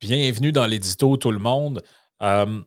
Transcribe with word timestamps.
Bienvenue 0.00 0.50
dans 0.50 0.66
l'édito, 0.66 1.18
tout 1.18 1.30
le 1.30 1.38
monde. 1.38 1.82
Euh, 2.22 2.62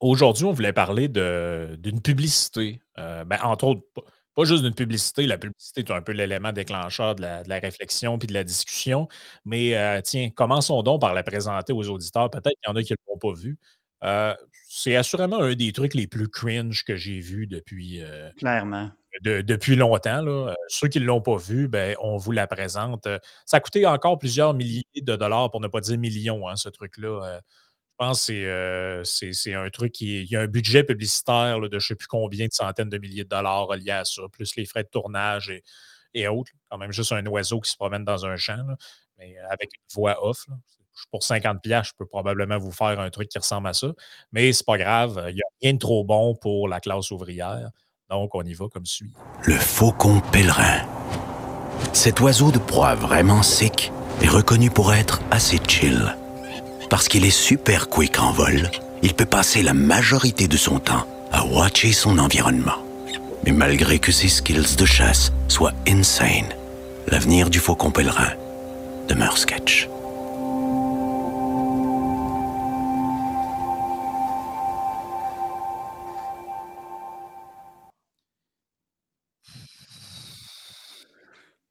aujourd'hui, 0.00 0.44
on 0.46 0.52
voulait 0.52 0.72
parler 0.72 1.06
d'une 1.06 2.02
publicité. 2.02 2.80
Euh, 2.98 3.24
ben, 3.24 3.38
entre 3.44 3.64
autres, 3.68 3.82
pas, 4.34 4.42
juste 4.44 4.64
d'une 4.64 4.74
publicité. 4.74 5.28
La 5.28 5.38
publicité 5.38 5.82
est 5.82 5.92
un 5.92 6.02
peu 6.02 6.10
l'élément 6.10 6.50
déclencheur 6.50 7.14
de 7.14 7.22
la, 7.22 7.58
réflexion 7.60 8.18
puis 8.18 8.26
de 8.26 8.34
la 8.34 8.42
discussion. 8.42 9.06
Mais 9.44 9.76
euh, 9.76 10.00
tiens, 10.02 10.30
commençons 10.30 10.82
donc 10.82 11.00
par 11.00 11.14
la 11.14 11.22
présenter 11.22 11.72
aux 11.72 11.88
auditeurs. 11.88 12.30
Peut-être 12.30 12.56
qu'il 12.60 12.68
y 12.68 12.70
en 12.70 12.74
a 12.74 12.82
qui 12.82 12.94
ne 12.94 12.96
l'ont 13.06 13.18
pas 13.18 13.32
vue. 13.32 13.58
c'est 14.68 14.96
assurément 14.96 15.38
un 15.38 15.54
des 15.54 15.72
trucs 15.72 15.94
les 15.94 16.08
plus 16.08 16.28
cringe 16.28 16.82
que 16.82 16.96
j'ai 16.96 17.20
vu 17.20 17.46
depuis. 17.46 18.00
Clairement 18.38 18.90
depuis 19.22 19.76
longtemps. 19.76 20.26
Euh, 20.26 20.54
ceux 20.68 20.88
qui 20.88 21.00
ne 21.00 21.04
l'ont 21.04 21.20
pas 21.20 21.36
vu, 21.36 21.68
ben, 21.68 21.96
on 22.00 22.16
vous 22.16 22.32
la 22.32 22.46
présente. 22.46 23.06
Euh, 23.06 23.18
ça 23.46 23.58
a 23.58 23.60
coûté 23.60 23.86
encore 23.86 24.18
plusieurs 24.18 24.54
milliers 24.54 24.84
de 25.00 25.16
dollars, 25.16 25.50
pour 25.50 25.60
ne 25.60 25.68
pas 25.68 25.80
dire 25.80 25.98
millions, 25.98 26.48
hein, 26.48 26.56
ce 26.56 26.68
truc-là. 26.68 27.24
Euh, 27.24 27.40
je 27.90 28.06
pense 28.06 28.26
que 28.26 29.02
c'est 29.04 29.54
un 29.54 29.70
truc 29.70 29.92
qui. 29.92 30.22
Il 30.22 30.30
y 30.30 30.36
a 30.36 30.40
un 30.40 30.46
budget 30.48 30.82
publicitaire 30.82 31.60
de 31.60 31.68
je 31.70 31.76
ne 31.76 31.80
sais 31.80 31.94
plus 31.94 32.08
combien 32.08 32.46
de 32.46 32.52
centaines 32.52 32.88
de 32.88 32.98
milliers 32.98 33.24
de 33.24 33.28
dollars 33.28 33.76
liés 33.76 33.92
à 33.92 34.04
ça, 34.04 34.22
plus 34.32 34.56
les 34.56 34.64
frais 34.64 34.82
de 34.82 34.88
tournage 34.88 35.52
et, 36.14 36.26
autres. 36.26 36.50
Quand 36.68 36.78
même 36.78 36.90
juste 36.90 37.12
un 37.12 37.24
oiseau 37.26 37.60
qui 37.60 37.70
se 37.70 37.76
promène 37.76 38.04
dans 38.04 38.26
un 38.26 38.36
champ, 38.36 38.58
mais 39.18 39.36
avec 39.50 39.70
une 39.74 39.94
voix 39.94 40.26
off. 40.26 40.46
Pour 41.10 41.22
50 41.22 41.58
je 41.64 41.92
peux 41.96 42.06
probablement 42.06 42.58
vous 42.58 42.72
faire 42.72 42.98
un 43.00 43.10
truc 43.10 43.28
qui 43.28 43.38
ressemble 43.38 43.68
à 43.68 43.72
ça. 43.72 43.92
Mais 44.32 44.52
c'est 44.52 44.66
pas 44.66 44.78
grave, 44.78 45.24
il 45.28 45.34
n'y 45.36 45.42
a 45.42 45.46
rien 45.62 45.74
de 45.74 45.78
trop 45.78 46.02
bon 46.04 46.34
pour 46.34 46.68
la 46.68 46.80
classe 46.80 47.10
ouvrière. 47.12 47.70
Donc, 48.10 48.34
on 48.34 48.42
y 48.42 48.52
va 48.54 48.66
comme 48.72 48.86
suit. 48.86 49.12
Le 49.44 49.54
faucon 49.54 50.20
pèlerin. 50.32 50.80
Cet 51.92 52.20
oiseau 52.20 52.50
de 52.50 52.58
proie 52.58 52.94
vraiment 52.94 53.42
sec 53.42 53.92
est 54.22 54.28
reconnu 54.28 54.70
pour 54.70 54.92
être 54.92 55.20
assez 55.30 55.58
chill. 55.66 56.14
Parce 56.90 57.08
qu'il 57.08 57.24
est 57.24 57.30
super 57.30 57.88
quick 57.88 58.20
en 58.20 58.32
vol, 58.32 58.70
il 59.02 59.14
peut 59.14 59.26
passer 59.26 59.62
la 59.62 59.72
majorité 59.72 60.46
de 60.46 60.56
son 60.56 60.78
temps 60.78 61.06
à 61.32 61.44
watcher 61.46 61.92
son 61.92 62.18
environnement. 62.18 62.76
Mais 63.44 63.52
malgré 63.52 63.98
que 63.98 64.12
ses 64.12 64.28
skills 64.28 64.76
de 64.76 64.84
chasse 64.84 65.32
soient 65.48 65.72
insane, 65.88 66.48
l'avenir 67.08 67.50
du 67.50 67.58
faucon 67.58 67.90
pèlerin 67.90 68.32
demeure 69.08 69.38
sketch. 69.38 69.88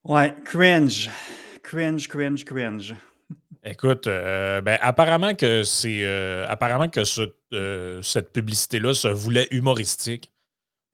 Ouais, 0.04 0.36
cringe. 0.46 1.10
Cringe, 1.62 2.08
cringe, 2.08 2.44
cringe. 2.44 2.96
Écoute, 3.64 4.08
euh, 4.08 4.60
ben, 4.62 4.80
apparemment 4.82 5.36
que 5.36 5.62
c'est 5.64 6.04
euh, 6.04 6.48
apparemment 6.48 6.90
que 6.90 7.02
euh, 7.54 8.02
cette 8.02 8.34
publicité-là 8.34 8.96
se 8.96 9.08
voulait 9.08 9.48
humoristique. 9.52 10.32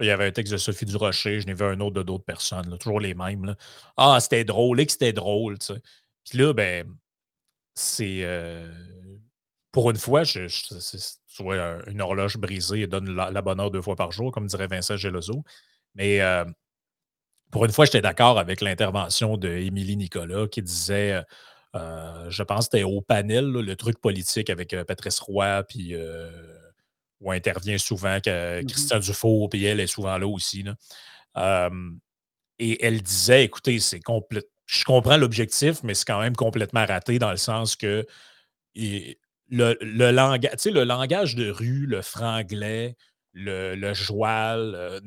Il 0.02 0.08
y 0.08 0.11
avait 0.11 0.25
un 0.25 0.31
texte 0.31 0.52
de 0.52 0.58
Sophie 0.58 0.86
Durocher, 0.86 1.39
je 1.39 1.47
n'ai 1.47 1.53
vu 1.53 1.64
un 1.64 1.80
autre 1.80 1.95
de 1.95 2.03
d'autres 2.03 2.25
personnes, 2.25 2.77
toujours 2.77 2.99
les 2.99 3.14
mêmes. 3.14 3.55
Ah, 3.95 4.19
c'était 4.19 4.44
drôle, 4.44 4.80
et 4.81 4.86
que 4.86 4.91
c'était 4.91 5.14
drôle, 5.14 5.58
tu 5.58 5.67
sais. 5.67 5.81
Puis 6.30 6.38
là, 6.38 6.53
ben, 6.53 6.86
c'est 7.73 8.27
pour 9.71 9.89
une 9.89 9.97
fois, 9.97 10.23
je, 10.23 10.47
tu 10.47 11.44
vois, 11.44 11.80
une 11.88 12.02
horloge 12.02 12.38
brisée 12.38 12.86
donne 12.86 13.16
la, 13.16 13.42
bonne 13.42 13.59
heure 13.59 13.71
deux 13.71 13.81
fois 13.81 13.95
par 13.95 14.11
jour, 14.11 14.31
comme 14.31 14.47
dirait 14.47 14.67
Vincent 14.67 14.97
Gelozo. 14.97 15.44
Mais 15.95 16.19
pour 17.52 17.66
une 17.66 17.72
fois, 17.72 17.86
j'étais 17.86 18.02
d'accord 18.02 18.40
avec 18.40 18.62
l'intervention 18.62 19.38
d'Émilie 19.38 19.98
Nicolas 19.98 20.48
qui 20.48 20.62
disait, 20.62 21.14
euh, 21.14 21.22
euh, 21.76 22.30
je 22.30 22.44
pense 22.44 22.67
que 22.67 22.78
c'était 22.78 22.84
au 22.84 23.02
panel, 23.02 23.45
le 23.45 23.76
truc 23.76 23.99
politique 23.99 24.49
avec 24.49 24.73
euh, 24.73 24.83
Patrice 24.83 25.20
Roy, 25.20 25.64
puis 25.64 25.95
où 27.20 27.32
intervient 27.32 27.77
souvent 27.77 28.20
que, 28.20 28.61
mmh 28.61 28.66
Christian 28.67 28.99
Dufault, 28.99 29.48
puis 29.49 29.66
elle 29.66 29.80
est 29.80 29.88
souvent 29.88 30.17
là 30.17 30.27
aussi. 30.27 30.66
et 32.60 32.86
elle 32.86 33.02
disait, 33.02 33.45
écoutez, 33.45 33.80
c'est. 33.80 34.02
Je 34.66 34.83
comprends 34.83 35.16
l'objectif, 35.16 35.82
mais 35.83 35.94
c'est 35.94 36.05
quand 36.05 36.20
même 36.20 36.36
complètement 36.36 36.86
raté 36.86 37.20
dans 37.20 37.32
le 37.32 37.38
sens 37.38 37.77
que 37.77 38.05
le, 38.76 39.16
le, 39.82 40.11
langage, 40.11 40.66
le 40.66 40.83
langage 40.83 41.36
de 41.36 41.50
rue, 41.50 41.86
le 41.86 42.02
franglais, 42.02 42.98
le, 43.37 43.93
joual, 43.93 44.73
euh, 44.75 44.99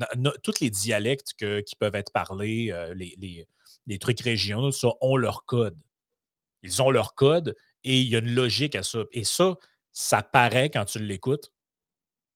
tous 0.42 0.60
les 0.60 0.70
dialectes 0.70 1.34
qui 1.34 1.76
peuvent 1.76 1.94
être 1.94 2.12
parlés, 2.12 2.70
euh, 2.70 2.94
les, 2.94 3.98
trucs 3.98 4.20
régionaux, 4.20 4.72
ça, 4.72 4.88
ont 5.00 5.16
leur 5.16 5.44
code. 5.44 5.78
Ils 6.62 6.80
ont 6.82 6.90
leur 6.90 7.14
code 7.14 7.56
et 7.84 8.00
il 8.00 8.08
y 8.08 8.16
a 8.16 8.20
une 8.20 8.34
logique 8.34 8.76
à 8.76 8.82
ça. 8.82 9.00
Et 9.12 9.24
ça, 9.24 9.56
ça 9.92 10.22
paraît 10.22 10.70
quand 10.70 10.84
tu 10.84 10.98
l'écoutes 11.00 11.52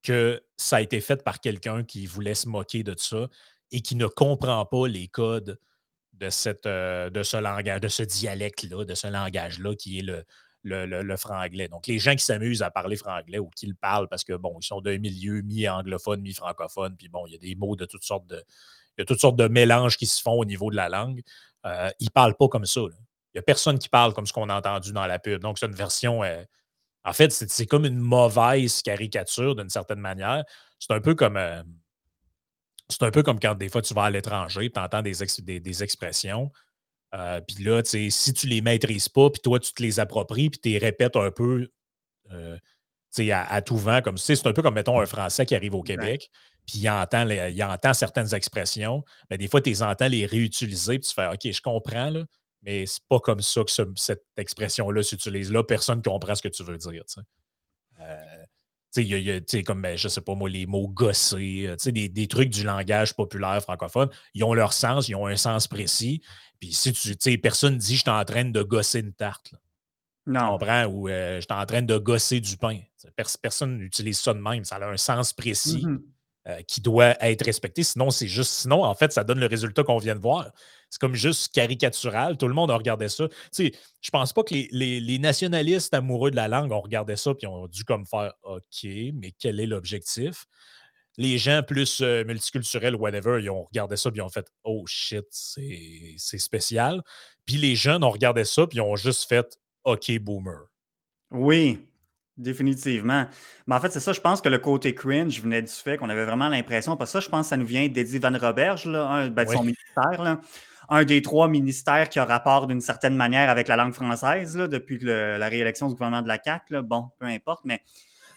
que 0.02 0.42
ça 0.56 0.76
a 0.76 0.80
été 0.80 1.00
fait 1.00 1.22
par 1.22 1.40
quelqu'un 1.40 1.84
qui 1.84 2.06
voulait 2.06 2.34
se 2.34 2.48
moquer 2.48 2.82
de 2.82 2.94
ça 2.98 3.28
et 3.70 3.80
qui 3.80 3.96
ne 3.96 4.06
comprend 4.06 4.64
pas 4.66 4.86
les 4.86 5.08
codes 5.08 5.58
de, 6.12 6.28
euh, 6.66 7.10
de 7.10 7.22
ce 7.22 7.36
langage, 7.36 7.80
de 7.80 7.88
ce 7.88 8.02
dialecte-là, 8.02 8.84
de 8.84 8.94
ce 8.94 9.06
langage-là 9.06 9.74
qui 9.76 9.98
est 9.98 10.02
le, 10.02 10.24
le, 10.64 11.16
franglais. 11.16 11.68
Donc, 11.68 11.86
les 11.86 11.98
gens 11.98 12.14
qui 12.14 12.24
s'amusent 12.24 12.62
à 12.62 12.70
parler 12.70 12.96
franglais 12.96 13.38
ou 13.38 13.50
qui 13.50 13.66
le 13.66 13.74
parlent 13.74 14.08
parce 14.08 14.24
que, 14.24 14.32
bon, 14.32 14.56
ils 14.60 14.66
sont 14.66 14.80
d'un 14.80 14.98
milieu 14.98 15.42
mi-anglophone, 15.42 16.20
mi-francophone, 16.20 16.96
puis 16.96 17.08
bon, 17.08 17.26
il 17.26 17.32
y 17.32 17.36
a 17.36 17.38
des 17.38 17.54
mots 17.54 17.76
de 17.76 17.84
toutes 17.84 18.04
sortes 18.04 18.26
de. 18.26 18.42
Il 18.96 19.00
y 19.00 19.02
a 19.02 19.04
toutes 19.06 19.20
sortes 19.20 19.36
de 19.36 19.48
mélanges 19.48 19.96
qui 19.96 20.06
se 20.06 20.22
font 20.22 20.38
au 20.38 20.44
niveau 20.44 20.70
de 20.70 20.76
la 20.76 20.88
langue. 20.88 21.22
Euh, 21.66 21.90
ils 21.98 22.06
ne 22.06 22.10
parlent 22.10 22.36
pas 22.36 22.48
comme 22.48 22.64
ça. 22.64 22.80
Il 22.80 23.36
n'y 23.36 23.38
a 23.40 23.42
personne 23.42 23.78
qui 23.78 23.88
parle 23.88 24.14
comme 24.14 24.26
ce 24.26 24.32
qu'on 24.32 24.48
a 24.48 24.56
entendu 24.56 24.92
dans 24.92 25.06
la 25.06 25.18
pub. 25.18 25.40
Donc, 25.40 25.58
c'est 25.58 25.66
une 25.66 25.74
version. 25.74 26.22
Euh, 26.22 26.44
en 27.04 27.12
fait, 27.12 27.32
c'est 27.32 27.66
comme 27.66 27.84
une 27.84 27.98
mauvaise 27.98 28.82
caricature 28.82 29.56
d'une 29.56 29.68
certaine 29.68 29.98
manière. 29.98 30.44
C'est 30.78 30.92
un 30.92 31.00
peu 31.00 31.14
comme. 31.14 31.36
Euh, 31.36 31.62
c'est 32.88 33.02
un 33.02 33.10
peu 33.10 33.22
comme 33.22 33.40
quand 33.40 33.54
des 33.54 33.68
fois 33.68 33.82
tu 33.82 33.94
vas 33.94 34.04
à 34.04 34.10
l'étranger, 34.10 34.70
tu 34.70 34.78
entends 34.78 35.02
des, 35.02 35.82
expressions, 35.82 36.52
euh, 37.14 37.40
puis 37.40 37.64
là, 37.64 37.82
si 37.84 38.32
tu 38.32 38.46
les 38.46 38.60
maîtrises 38.60 39.08
pas, 39.08 39.30
puis 39.30 39.40
toi, 39.40 39.60
tu 39.60 39.72
te 39.72 39.82
les 39.82 40.00
appropries, 40.00 40.50
puis 40.50 40.60
tu 40.60 40.68
les 40.70 40.78
répètes 40.78 41.16
un 41.16 41.30
peu 41.30 41.68
euh, 42.32 42.58
à, 43.30 43.62
tout 43.62 43.76
vent, 43.76 44.00
comme 44.02 44.18
c'est 44.18 44.46
un 44.46 44.52
peu 44.52 44.62
comme, 44.62 44.74
mettons, 44.74 45.00
un 45.00 45.06
Français 45.06 45.46
qui 45.46 45.54
arrive 45.54 45.74
au 45.74 45.82
Québec, 45.82 46.30
puis 46.66 46.78
il 46.78 46.90
entend, 46.90 47.28
il 47.28 47.62
entend 47.62 47.94
certaines 47.94 48.34
expressions, 48.34 49.04
mais 49.30 49.38
des 49.38 49.46
fois, 49.46 49.60
tu 49.60 49.70
les 49.70 49.82
entends 49.82 50.08
les 50.08 50.26
réutiliser, 50.26 50.98
puis 50.98 51.08
tu 51.08 51.14
fais 51.14 51.28
OK, 51.28 51.52
je 51.52 51.62
comprends, 51.62 52.10
là, 52.10 52.24
mais 52.62 52.86
c'est 52.86 53.04
pas 53.08 53.20
comme 53.20 53.42
ça 53.42 53.62
que 53.62 53.70
cette 53.96 54.24
expression-là 54.36 55.02
s'utilise. 55.02 55.52
Là, 55.52 55.62
personne 55.62 55.98
ne 55.98 56.02
comprend 56.02 56.34
ce 56.34 56.42
que 56.42 56.48
tu 56.48 56.64
veux 56.64 56.78
dire. 56.78 57.04
Euh, 58.00 58.44
il 58.96 59.06
y 59.08 59.30
a, 59.30 59.62
comme, 59.62 59.82
ben, 59.82 59.98
je 59.98 60.08
sais 60.08 60.20
pas 60.20 60.34
moi, 60.34 60.48
les 60.48 60.66
mots 60.66 60.88
gossés, 60.88 61.74
des, 61.84 62.08
des 62.08 62.26
trucs 62.28 62.48
du 62.48 62.64
langage 62.64 63.14
populaire 63.14 63.60
francophone, 63.60 64.08
ils 64.34 64.44
ont 64.44 64.54
leur 64.54 64.72
sens, 64.72 65.08
ils 65.08 65.14
ont 65.14 65.26
un 65.26 65.36
sens 65.36 65.68
précis. 65.68 66.22
Puis 66.64 66.72
si 66.72 66.92
tu 66.92 67.14
sais, 67.18 67.36
personne 67.36 67.76
dit 67.76 67.96
je 67.96 68.00
suis 68.00 68.10
en 68.10 68.24
train 68.24 68.44
de 68.44 68.62
gosser 68.62 69.00
une 69.00 69.12
tarte. 69.12 69.54
Non. 70.26 70.40
Tu 70.40 70.46
comprends? 70.46 70.84
Ou 70.86 71.08
euh, 71.08 71.36
je 71.36 71.40
suis 71.40 71.52
en 71.52 71.66
train 71.66 71.82
de 71.82 71.98
gosser 71.98 72.40
du 72.40 72.56
pain. 72.56 72.78
personne 73.42 73.76
n'utilise 73.76 74.18
ça 74.18 74.32
de 74.32 74.38
même. 74.38 74.64
Ça 74.64 74.76
a 74.76 74.88
un 74.88 74.96
sens 74.96 75.32
précis 75.32 75.84
mmh 75.86 75.98
euh, 76.46 76.60
qui 76.60 76.82
doit 76.82 77.16
être 77.24 77.42
respecté. 77.42 77.82
Sinon, 77.82 78.10
c'est 78.10 78.28
juste. 78.28 78.52
Sinon, 78.52 78.84
en 78.84 78.94
fait, 78.94 79.10
ça 79.14 79.24
donne 79.24 79.40
le 79.40 79.46
résultat 79.46 79.82
qu'on 79.82 79.96
vient 79.96 80.14
de 80.14 80.20
voir. 80.20 80.50
C'est 80.90 81.00
comme 81.00 81.14
juste 81.14 81.54
caricatural. 81.54 82.36
Tout 82.36 82.48
le 82.48 82.52
monde 82.52 82.70
a 82.70 82.76
regardé 82.76 83.08
ça. 83.08 83.28
Tu 83.28 83.34
sais, 83.50 83.72
je 84.02 84.10
pense 84.10 84.34
pas 84.34 84.42
que 84.42 84.54
les, 84.54 85.18
nationalistes 85.18 85.94
amoureux 85.94 86.30
de 86.30 86.36
la 86.36 86.46
langue 86.46 86.70
ont 86.70 86.82
regardé 86.82 87.16
ça 87.16 87.32
et 87.40 87.46
ont 87.46 87.66
dû 87.66 87.84
comme 87.84 88.04
faire 88.04 88.34
OK, 88.42 88.84
mais 89.14 89.32
quel 89.38 89.58
est 89.58 89.64
l'objectif? 89.64 90.44
Les 91.16 91.38
gens 91.38 91.62
plus 91.62 92.00
euh, 92.00 92.24
multiculturels, 92.24 92.96
whatever, 92.96 93.40
ils 93.42 93.50
ont 93.50 93.64
regardé 93.64 93.96
ça 93.96 94.10
puis 94.10 94.18
ils 94.18 94.22
ont 94.22 94.30
fait 94.30 94.46
Oh 94.64 94.84
shit, 94.86 95.26
c'est 95.30 96.38
spécial. 96.38 97.02
Puis 97.46 97.56
les 97.56 97.76
jeunes 97.76 98.04
ont 98.04 98.10
regardé 98.10 98.44
ça 98.44 98.66
puis 98.66 98.78
ils 98.78 98.82
ont 98.82 98.96
juste 98.96 99.28
fait 99.28 99.58
OK, 99.84 100.10
boomer. 100.18 100.68
Oui, 101.30 101.86
définitivement. 102.36 103.26
Mais 103.66 103.74
en 103.74 103.80
fait, 103.80 103.90
c'est 103.90 104.00
ça, 104.00 104.12
je 104.12 104.20
pense 104.20 104.40
que 104.40 104.48
le 104.48 104.58
côté 104.58 104.94
cringe 104.94 105.40
venait 105.40 105.62
du 105.62 105.72
fait 105.72 105.98
qu'on 105.98 106.08
avait 106.08 106.24
vraiment 106.24 106.48
l'impression, 106.48 106.96
parce 106.96 107.10
que 107.10 107.20
ça, 107.20 107.24
je 107.24 107.28
pense 107.28 107.46
que 107.46 107.50
ça 107.50 107.56
nous 107.56 107.66
vient 107.66 107.86
d'Eddie 107.88 108.18
Van 108.18 108.36
Roberge, 108.38 108.86
là, 108.86 109.08
un, 109.08 109.28
ben, 109.28 109.44
de 109.44 109.50
son 109.50 109.62
ministère, 109.62 110.22
là, 110.22 110.40
un 110.88 111.04
des 111.04 111.22
trois 111.22 111.48
ministères 111.48 112.08
qui 112.08 112.18
a 112.18 112.24
rapport 112.24 112.66
d'une 112.66 112.80
certaine 112.80 113.16
manière 113.16 113.50
avec 113.50 113.68
la 113.68 113.76
langue 113.76 113.94
française 113.94 114.56
là, 114.56 114.68
depuis 114.68 114.98
la 114.98 115.48
réélection 115.48 115.88
du 115.88 115.94
gouvernement 115.94 116.22
de 116.22 116.28
la 116.28 116.38
CAQ. 116.42 116.82
Bon, 116.82 117.10
peu 117.18 117.26
importe, 117.26 117.64
mais 117.64 117.80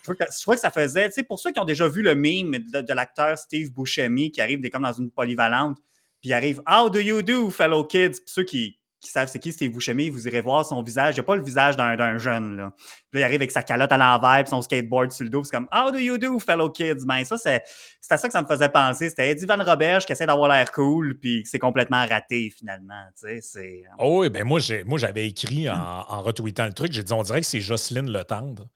je 0.07 0.41
crois 0.41 0.55
que 0.55 0.61
ça 0.61 0.71
faisait, 0.71 1.07
tu 1.07 1.15
sais, 1.15 1.23
pour 1.23 1.39
ceux 1.39 1.51
qui 1.51 1.59
ont 1.59 1.65
déjà 1.65 1.87
vu 1.87 2.01
le 2.01 2.15
meme 2.15 2.57
de, 2.59 2.93
l'acteur 2.93 3.37
Steve 3.37 3.71
Buscemi 3.71 4.31
qui 4.31 4.41
arrive 4.41 4.67
comme 4.69 4.83
dans 4.83 4.93
une 4.93 5.11
polyvalente, 5.11 5.77
puis 6.21 6.29
il 6.29 6.33
arrive 6.33 6.61
How 6.67 6.89
do 6.89 6.99
you 6.99 7.21
do, 7.21 7.49
fellow 7.49 7.83
kids? 7.83 8.21
Puis 8.21 8.21
ceux 8.25 8.43
qui, 8.43 8.79
savent 9.01 9.29
c'est 9.29 9.39
qui 9.39 9.53
Steve 9.53 9.71
Buscemi, 9.71 10.09
vous 10.09 10.27
irez 10.27 10.41
voir 10.41 10.65
son 10.65 10.81
visage. 10.81 11.15
Il 11.15 11.17
n'y 11.17 11.21
a 11.21 11.23
pas 11.23 11.35
le 11.35 11.43
visage 11.43 11.77
d'un 11.77 12.17
jeune. 12.17 12.57
Là. 12.57 12.73
Puis 13.11 13.19
là, 13.19 13.21
il 13.21 13.23
arrive 13.23 13.41
avec 13.41 13.51
sa 13.51 13.63
calotte 13.63 13.91
à 13.91 13.97
l'envers 13.97 14.43
puis 14.43 14.49
son 14.49 14.61
skateboard 14.61 15.11
sur 15.11 15.23
le 15.23 15.29
dos. 15.29 15.43
C'est 15.43 15.51
comme 15.55 15.67
How 15.71 15.91
do 15.91 15.99
you 15.99 16.17
do, 16.17 16.39
fellow 16.39 16.69
kids? 16.69 17.05
Ben, 17.05 17.23
ça, 17.23 17.37
c'est 17.37 17.63
à 18.09 18.17
ça 18.17 18.27
que 18.27 18.33
ça 18.33 18.41
me 18.41 18.47
faisait 18.47 18.69
penser. 18.69 19.09
C'était 19.09 19.29
Eddie 19.29 19.45
Van 19.45 19.63
Roberge 19.63 20.05
qui 20.05 20.11
essaie 20.11 20.25
d'avoir 20.25 20.49
l'air 20.49 20.71
cool, 20.71 21.17
puis 21.19 21.43
c'est 21.45 21.59
complètement 21.59 22.05
raté 22.05 22.49
finalement. 22.49 23.03
Tu 23.19 23.41
sais, 23.41 23.83
oh 23.99 24.21
oui, 24.21 24.29
ben 24.29 24.43
moi, 24.43 24.59
j'avais 24.59 25.27
écrit 25.27 25.69
en, 25.69 25.75
en, 25.75 26.21
retweetant 26.21 26.65
le 26.65 26.73
truc, 26.73 26.91
j'ai 26.91 27.03
dit 27.03 27.13
on 27.13 27.23
dirait 27.23 27.41
que 27.41 27.47
c'est 27.47 27.61
Jocelyne 27.61 28.11
Le 28.11 28.23
Tendre 28.23 28.67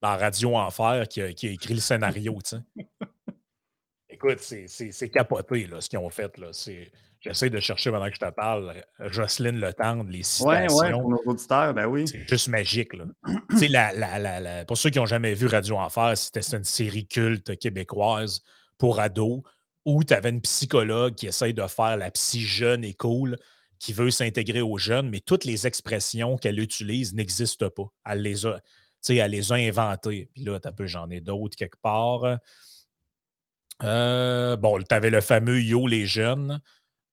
dans 0.00 0.16
Radio 0.16 0.56
Enfer 0.56 1.06
qui 1.08 1.22
a, 1.22 1.32
qui 1.32 1.48
a 1.48 1.50
écrit 1.50 1.74
le 1.74 1.80
scénario. 1.80 2.38
Tu 2.44 2.56
sais. 2.56 2.62
Écoute, 4.08 4.40
c'est 4.40 5.08
capoté 5.08 5.66
là, 5.66 5.80
ce 5.80 5.88
qu'ils 5.88 5.98
ont 5.98 6.10
fait. 6.10 6.36
Là. 6.36 6.50
J'essaie 7.20 7.50
de 7.50 7.60
chercher 7.60 7.90
pendant 7.90 8.08
que 8.08 8.14
je 8.14 8.20
te 8.20 8.30
parle, 8.30 8.74
Jocelyne 8.98 9.60
Le 9.60 9.72
Tendre, 9.72 10.10
les 10.10 10.22
citations. 10.22 10.76
Oui, 10.78 10.86
oui, 10.86 10.92
pour 10.92 11.10
nos 11.10 11.22
auditeurs, 11.26 11.74
ben 11.74 11.86
oui. 11.86 12.06
C'est 12.06 12.28
juste 12.28 12.48
magique. 12.48 12.94
Là. 12.94 13.04
la, 13.68 13.92
la, 13.92 14.40
la, 14.40 14.64
pour 14.64 14.76
ceux 14.76 14.90
qui 14.90 14.98
n'ont 14.98 15.06
jamais 15.06 15.34
vu 15.34 15.46
Radio 15.46 15.76
Enfer, 15.76 16.16
c'était 16.16 16.40
une 16.56 16.64
série 16.64 17.06
culte 17.06 17.58
québécoise 17.58 18.42
pour 18.78 19.00
ados 19.00 19.42
où 19.84 20.04
tu 20.04 20.14
avais 20.14 20.30
une 20.30 20.40
psychologue 20.40 21.14
qui 21.14 21.26
essaye 21.26 21.54
de 21.54 21.66
faire 21.66 21.96
la 21.96 22.10
psy 22.10 22.40
jeune 22.40 22.84
et 22.84 22.94
cool, 22.94 23.36
qui 23.78 23.92
veut 23.92 24.10
s'intégrer 24.10 24.60
aux 24.60 24.78
jeunes, 24.78 25.08
mais 25.08 25.20
toutes 25.20 25.44
les 25.44 25.66
expressions 25.66 26.36
qu'elle 26.36 26.58
utilise 26.58 27.14
n'existent 27.14 27.70
pas. 27.70 27.90
Elle 28.04 28.22
les 28.22 28.46
a, 28.46 28.60
elle 29.08 29.30
les 29.30 29.52
a 29.52 29.56
inventées. 29.56 30.30
Puis 30.32 30.44
là, 30.44 30.58
j'en 30.86 31.10
ai 31.10 31.20
d'autres 31.20 31.56
quelque 31.56 31.80
part. 31.80 32.38
Euh, 33.82 34.56
bon, 34.56 34.82
tu 34.82 34.94
avais 34.94 35.10
le 35.10 35.20
fameux 35.20 35.60
Yo 35.60 35.86
les 35.86 36.06
jeunes. 36.06 36.60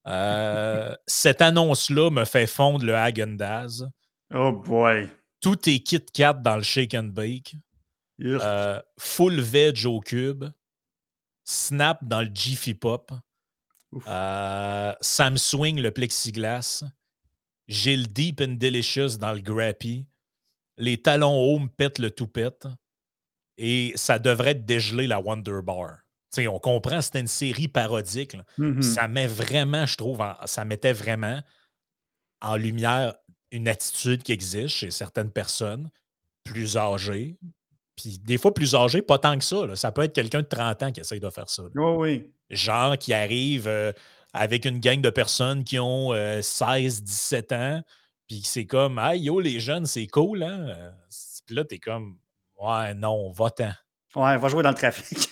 Euh, 0.08 0.96
cette 1.08 1.42
annonce-là 1.42 2.10
me 2.10 2.26
fait 2.26 2.48
fondre 2.48 2.86
le 2.86 2.96
Hagendaz. 2.96 3.88
Oh 4.34 4.52
boy. 4.52 5.10
Tout 5.42 5.70
est 5.70 5.80
Kit 5.80 6.06
Kat 6.14 6.34
dans 6.34 6.58
le 6.58 6.64
Shake 6.64 6.94
and 6.94 7.12
Bake. 7.14 7.56
Euh, 8.22 8.82
full 8.98 9.40
veg 9.40 9.86
au 9.86 10.00
cube. 10.00 10.46
Snap 11.46 12.04
dans 12.04 12.22
le 12.22 12.32
Jiffy 12.34 12.74
Pop. 12.74 13.12
Samsung 15.02 15.76
le 15.80 15.92
plexiglas. 15.92 16.84
J'ai 17.68 17.96
le 17.96 18.06
Deep 18.06 18.42
and 18.42 18.56
Delicious 18.58 19.18
dans 19.18 19.34
le 19.34 19.40
Grappy. 19.40 20.06
Les 20.78 21.02
talons 21.02 21.38
hauts 21.38 21.62
pètent 21.76 22.00
le 22.00 22.12
toupette. 22.12 22.68
Et 23.58 23.92
ça 23.96 24.20
devrait 24.20 24.54
dégeler 24.54 25.08
la 25.08 25.20
Wonder 25.20 25.62
Bar 25.64 25.98
on 26.46 26.60
comprend, 26.60 27.02
c'était 27.02 27.22
une 27.22 27.28
série 27.28 27.68
parodique. 27.68 28.38
Mmh 28.60 28.82
ça 28.84 29.08
met 29.08 29.26
vraiment, 29.26 29.88
je 29.88 29.96
trouve, 29.96 30.24
ça 30.46 30.66
mettait 30.66 30.94
vraiment 30.94 31.42
en 32.42 32.56
lumière 32.56 33.16
une 33.52 33.68
attitude 33.68 34.22
qui 34.22 34.34
existe 34.34 34.76
chez 34.76 34.92
certaines 34.92 35.32
personnes 35.32 35.90
plus 36.44 36.78
âgées. 36.78 37.38
Puis 37.96 38.20
des 38.20 38.38
fois, 38.38 38.54
plus 38.54 38.76
âgées, 38.76 39.02
pas 39.02 39.18
tant 39.18 39.38
que 39.38 39.44
ça. 39.44 39.76
Ça 39.76 39.92
peut 39.92 40.04
être 40.04 40.14
quelqu'un 40.14 40.42
de 40.42 40.48
30 40.48 40.84
ans 40.84 40.92
qui 40.92 41.00
essaye 41.00 41.20
de 41.20 41.30
faire 41.32 41.50
ça. 41.50 41.64
oui. 41.98 42.30
Genre 42.52 42.98
qui 42.98 43.14
arrive 43.14 43.68
euh, 43.68 43.92
avec 44.34 44.66
une 44.66 44.80
gang 44.80 45.02
de 45.02 45.10
personnes 45.10 45.64
qui 45.64 45.80
ont 45.80 46.12
16, 46.42 47.00
euh, 47.00 47.04
17 47.04 47.52
ans. 47.54 47.82
Puis 48.28 48.42
c'est 48.44 48.66
comme, 48.66 49.00
ah 49.00 49.16
yo, 49.16 49.40
les 49.40 49.60
jeunes, 49.60 49.86
c'est 49.86 50.08
cool, 50.08 50.44
hein? 50.44 50.94
Puis 51.46 51.56
là, 51.56 51.64
t'es 51.64 51.80
comme, 51.80 52.18
ouais, 52.60 52.94
non, 52.94 53.32
va-t'en. 53.32 53.72
Ouais, 54.16 54.38
va 54.38 54.48
jouer 54.50 54.64
dans 54.64 54.70
le 54.70 54.76
trafic. 54.76 55.30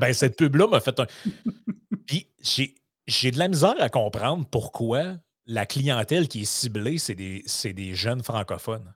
ben, 0.00 0.12
cette 0.12 0.36
pub-là 0.36 0.66
m'a 0.66 0.80
fait 0.80 0.98
un. 0.98 1.06
Puis 2.06 2.26
j'ai 3.06 3.30
de 3.30 3.38
la 3.38 3.48
misère 3.48 3.74
à 3.78 3.88
comprendre 3.88 4.46
pourquoi 4.50 5.16
la 5.46 5.66
clientèle 5.66 6.28
qui 6.28 6.42
est 6.42 6.44
ciblée, 6.44 6.98
c'est 6.98 7.14
des, 7.14 7.44
des, 7.64 7.94
jeunes 7.94 8.22
francophones. 8.22 8.94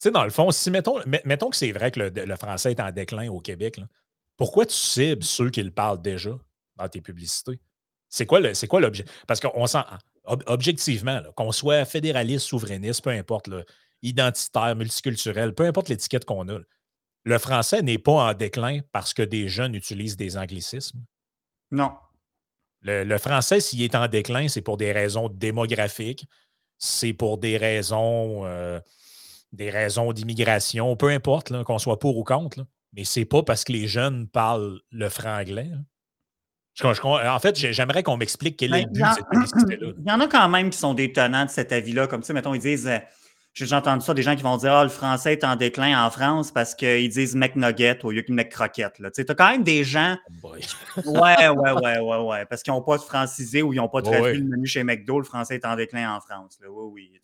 Tu 0.00 0.08
sais, 0.08 0.10
dans 0.10 0.24
le 0.24 0.30
fond, 0.30 0.50
si 0.50 0.70
mettons, 0.70 0.98
mettons 1.24 1.50
que 1.50 1.56
c'est 1.56 1.72
vrai 1.72 1.90
que 1.90 2.00
le, 2.00 2.36
français 2.36 2.72
est 2.72 2.80
en 2.80 2.90
déclin 2.90 3.30
au 3.30 3.40
Québec, 3.40 3.80
pourquoi 4.36 4.66
tu 4.66 4.74
cibles 4.74 5.22
ceux 5.22 5.50
qui 5.50 5.62
le 5.62 5.70
parlent 5.70 6.00
déjà 6.02 6.32
dans 6.76 6.88
tes 6.88 7.00
publicités? 7.00 7.60
C'est 8.08 8.26
quoi 8.26 8.40
l'objet? 8.80 9.04
Parce 9.26 9.40
qu'on 9.40 9.66
objectivement, 10.24 11.20
qu'on 11.36 11.52
soit 11.52 11.84
fédéraliste, 11.84 12.46
souverainiste, 12.46 13.02
peu 13.02 13.10
importe, 13.10 13.48
identitaire, 14.02 14.76
multiculturel, 14.76 15.54
peu 15.54 15.64
importe 15.64 15.88
l'étiquette 15.88 16.24
qu'on 16.24 16.48
a, 16.48 16.58
le 17.24 17.38
français 17.38 17.82
n'est 17.82 17.98
pas 17.98 18.30
en 18.30 18.34
déclin 18.34 18.80
parce 18.92 19.14
que 19.14 19.22
des 19.22 19.48
jeunes 19.48 19.74
utilisent 19.74 20.16
des 20.16 20.36
anglicismes. 20.36 21.04
Non. 21.70 21.92
Le, 22.80 23.16
français, 23.18 23.60
s'il 23.60 23.80
est 23.82 23.94
en 23.94 24.08
déclin, 24.08 24.48
c'est 24.48 24.60
pour 24.60 24.76
des 24.76 24.90
raisons 24.90 25.28
démographiques, 25.28 26.26
c'est 26.78 27.12
pour 27.12 27.38
des 27.38 27.56
raisons, 27.56 28.44
euh, 28.44 28.80
des 29.52 29.70
raisons 29.70 30.12
d'immigration, 30.12 30.96
peu 30.96 31.10
importe, 31.10 31.62
qu'on 31.62 31.78
soit 31.78 32.00
pour 32.00 32.16
ou 32.16 32.24
contre. 32.24 32.66
Mais 32.92 33.04
c'est 33.04 33.24
pas 33.24 33.44
parce 33.44 33.62
que 33.62 33.72
les 33.72 33.86
jeunes 33.86 34.26
parlent 34.26 34.80
le 34.90 35.08
franglais. 35.08 35.70
En 36.80 37.38
fait, 37.38 37.56
j'aimerais 37.56 38.02
qu'on 38.02 38.16
m'explique 38.16 38.56
quel 38.56 38.74
est 38.74 38.82
le 38.82 38.90
but 38.90 39.02
de 39.02 39.14
cette 39.14 39.28
publicité-là. 39.28 39.92
Il 40.04 40.10
y 40.10 40.12
en 40.12 40.20
a 40.20 40.26
quand 40.26 40.48
même 40.48 40.70
qui 40.70 40.78
sont 40.78 40.94
détonnants 40.94 41.44
de 41.44 41.50
cet 41.50 41.72
avis-là. 41.72 42.06
Comme 42.06 42.22
ça, 42.22 42.32
mettons, 42.32 42.54
ils 42.54 42.60
disent 42.60 42.86
euh, 42.86 42.98
j'ai 43.54 43.74
entendu 43.74 44.02
ça, 44.02 44.14
des 44.14 44.22
gens 44.22 44.34
qui 44.34 44.42
vont 44.42 44.56
dire 44.56 44.72
Ah, 44.72 44.82
le 44.82 44.88
français 44.88 45.32
est 45.32 45.44
en 45.44 45.56
déclin 45.56 46.02
en 46.04 46.10
France 46.10 46.50
parce 46.50 46.74
qu'ils 46.74 47.10
disent 47.10 47.34
McNugget 47.34 47.98
au 48.02 48.10
lieu 48.10 48.22
que 48.22 48.32
McCroquette. 48.32 49.02
Tu 49.14 49.24
as 49.28 49.34
quand 49.34 49.50
même 49.50 49.62
des 49.62 49.84
gens. 49.84 50.16
Oh 50.42 50.52
ouais, 51.06 51.48
ouais, 51.48 51.72
ouais, 51.72 51.98
ouais, 51.98 52.18
ouais. 52.18 52.46
Parce 52.46 52.62
qu'ils 52.62 52.72
n'ont 52.72 52.82
pas 52.82 52.96
de 52.96 53.02
francisé 53.02 53.62
ou 53.62 53.74
ils 53.74 53.76
n'ont 53.76 53.88
pas 53.88 54.00
traduit 54.00 54.38
le 54.38 54.44
menu 54.44 54.66
chez 54.66 54.84
McDo, 54.84 55.18
le 55.18 55.24
français 55.24 55.56
est 55.56 55.66
en 55.66 55.76
déclin 55.76 56.16
en 56.16 56.20
France. 56.20 56.58
Oui, 56.66 56.90
oui. 56.92 57.20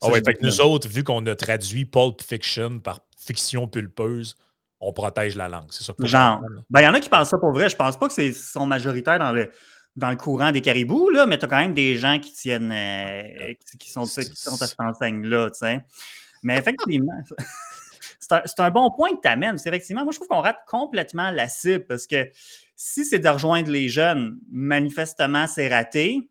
Ah 0.00 0.08
ouais, 0.08 0.22
fait 0.24 0.34
que 0.34 0.46
nous 0.46 0.60
autres, 0.60 0.88
vu 0.88 1.04
qu'on 1.04 1.26
a 1.26 1.34
traduit 1.34 1.84
Pulp 1.84 2.22
Fiction 2.22 2.78
par 2.78 3.00
fiction 3.18 3.66
pulpeuse, 3.66 4.36
on 4.82 4.92
protège 4.92 5.36
la 5.36 5.48
langue. 5.48 5.68
C'est 5.70 5.84
ça 5.84 5.94
Genre. 5.98 6.42
Ben, 6.68 6.80
il 6.80 6.84
y 6.84 6.88
en 6.88 6.94
a 6.94 7.00
qui 7.00 7.08
pensent 7.08 7.30
ça 7.30 7.38
pour 7.38 7.52
vrai. 7.52 7.68
Je 7.68 7.76
pense 7.76 7.96
pas 7.96 8.08
que 8.08 8.12
c'est 8.12 8.32
sont 8.32 8.66
majoritaires 8.66 9.18
dans 9.18 9.32
le 9.32 9.50
dans 9.94 10.10
le 10.10 10.16
courant 10.16 10.52
des 10.52 10.62
caribous, 10.62 11.10
là, 11.10 11.26
mais 11.26 11.38
tu 11.38 11.44
as 11.44 11.48
quand 11.48 11.58
même 11.58 11.74
des 11.74 11.96
gens 11.96 12.18
qui 12.18 12.32
tiennent, 12.32 12.72
euh, 12.72 13.52
qui, 13.78 13.90
sont, 13.90 14.04
qui 14.04 14.34
sont 14.34 14.62
à 14.62 14.66
cette 14.66 14.80
enseigne-là, 14.80 15.50
tu 15.50 15.58
sais. 15.58 15.84
Mais 16.42 16.56
effectivement, 16.56 17.12
c'est 18.18 18.60
un, 18.60 18.70
bon 18.70 18.90
point 18.90 19.10
que 19.10 19.20
tu 19.20 19.28
amènes. 19.28 19.56
Effectivement, 19.64 20.02
moi, 20.04 20.12
je 20.12 20.16
trouve 20.16 20.28
qu'on 20.28 20.40
rate 20.40 20.60
complètement 20.66 21.30
la 21.30 21.46
cible 21.46 21.84
parce 21.84 22.06
que 22.06 22.30
si 22.74 23.04
c'est 23.04 23.18
de 23.18 23.28
rejoindre 23.28 23.70
les 23.70 23.88
jeunes, 23.88 24.38
manifestement, 24.50 25.46
c'est 25.46 25.68
raté. 25.68 26.28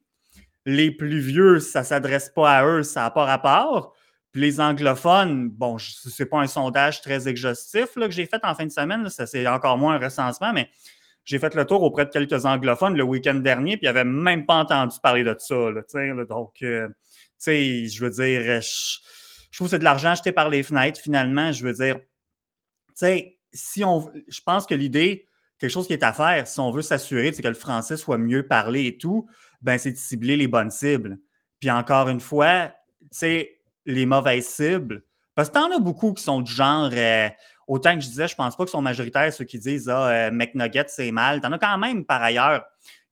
Les 0.65 0.91
plus 0.91 1.19
vieux, 1.19 1.59
ça 1.59 1.81
ne 1.81 1.85
s'adresse 1.85 2.29
pas 2.29 2.51
à 2.51 2.65
eux, 2.65 2.83
ça 2.83 3.01
n'a 3.01 3.11
pas 3.11 3.25
rapport. 3.25 3.95
Puis 4.31 4.41
les 4.41 4.61
anglophones, 4.61 5.49
bon, 5.49 5.77
ce 5.77 6.09
n'est 6.23 6.29
pas 6.29 6.39
un 6.39 6.47
sondage 6.47 7.01
très 7.01 7.27
exhaustif 7.27 7.95
là, 7.95 8.07
que 8.07 8.13
j'ai 8.13 8.25
fait 8.25 8.39
en 8.43 8.55
fin 8.55 8.65
de 8.65 8.71
semaine, 8.71 9.09
ça 9.09 9.27
c'est 9.27 9.45
encore 9.47 9.77
moins 9.77 9.95
un 9.95 9.99
recensement, 9.99 10.53
mais 10.53 10.69
j'ai 11.25 11.39
fait 11.39 11.53
le 11.55 11.65
tour 11.65 11.83
auprès 11.83 12.05
de 12.05 12.11
quelques 12.11 12.45
anglophones 12.45 12.95
le 12.95 13.03
week-end 13.03 13.35
dernier, 13.35 13.77
puis 13.77 13.85
ils 13.85 13.93
n'avaient 13.93 14.03
même 14.03 14.45
pas 14.45 14.55
entendu 14.55 14.97
parler 15.01 15.23
de 15.23 15.35
ça. 15.37 15.55
donc, 16.27 16.55
euh, 16.61 16.87
tu 16.87 16.93
sais, 17.37 17.87
je 17.87 18.03
veux 18.03 18.09
dire, 18.09 18.61
je, 18.61 18.97
trouve 19.53 19.67
que 19.67 19.71
c'est 19.71 19.79
de 19.79 19.83
l'argent 19.83 20.09
acheté 20.09 20.31
par 20.31 20.49
les 20.49 20.63
fenêtres, 20.63 20.99
finalement. 20.99 21.51
Je 21.51 21.65
veux 21.65 21.73
dire, 21.73 21.97
tu 21.99 22.05
sais, 22.95 23.37
si 23.53 23.83
on. 23.83 24.11
Je 24.27 24.41
pense 24.41 24.65
que 24.65 24.73
l'idée, 24.73 25.27
quelque 25.59 25.69
chose 25.69 25.87
qui 25.87 25.93
est 25.93 26.03
à 26.03 26.13
faire, 26.13 26.47
si 26.47 26.59
on 26.59 26.71
veut 26.71 26.81
s'assurer 26.81 27.31
que 27.31 27.47
le 27.47 27.53
français 27.53 27.97
soit 27.97 28.17
mieux 28.17 28.47
parlé 28.47 28.87
et 28.87 28.97
tout, 28.97 29.27
ben 29.61 29.77
c'est 29.77 29.91
de 29.91 29.97
cibler 29.97 30.37
les 30.37 30.47
bonnes 30.47 30.71
cibles. 30.71 31.19
Puis 31.59 31.69
encore 31.69 32.09
une 32.09 32.19
fois, 32.19 32.73
tu 33.01 33.07
sais, 33.11 33.60
les 33.85 34.05
mauvaises 34.05 34.47
cibles, 34.47 35.03
parce 35.35 35.49
que 35.49 35.53
t'en 35.53 35.71
as 35.75 35.79
beaucoup 35.79 36.13
qui 36.13 36.23
sont 36.23 36.41
du 36.41 36.51
genre. 36.51 36.89
Euh, 36.93 37.29
autant 37.67 37.95
que 37.95 38.01
je 38.01 38.07
disais, 38.09 38.27
je 38.27 38.35
pense 38.35 38.55
pas 38.55 38.63
qu'ils 38.63 38.71
sont 38.71 38.81
majoritaires 38.81 39.33
ceux 39.33 39.45
qui 39.45 39.59
disent 39.59 39.89
Ah, 39.89 40.07
euh, 40.09 40.31
McNugget, 40.31 40.85
c'est 40.87 41.11
mal. 41.11 41.41
T'en 41.41 41.51
as 41.51 41.59
quand 41.59 41.77
même 41.77 42.05
par 42.05 42.21
ailleurs 42.21 42.63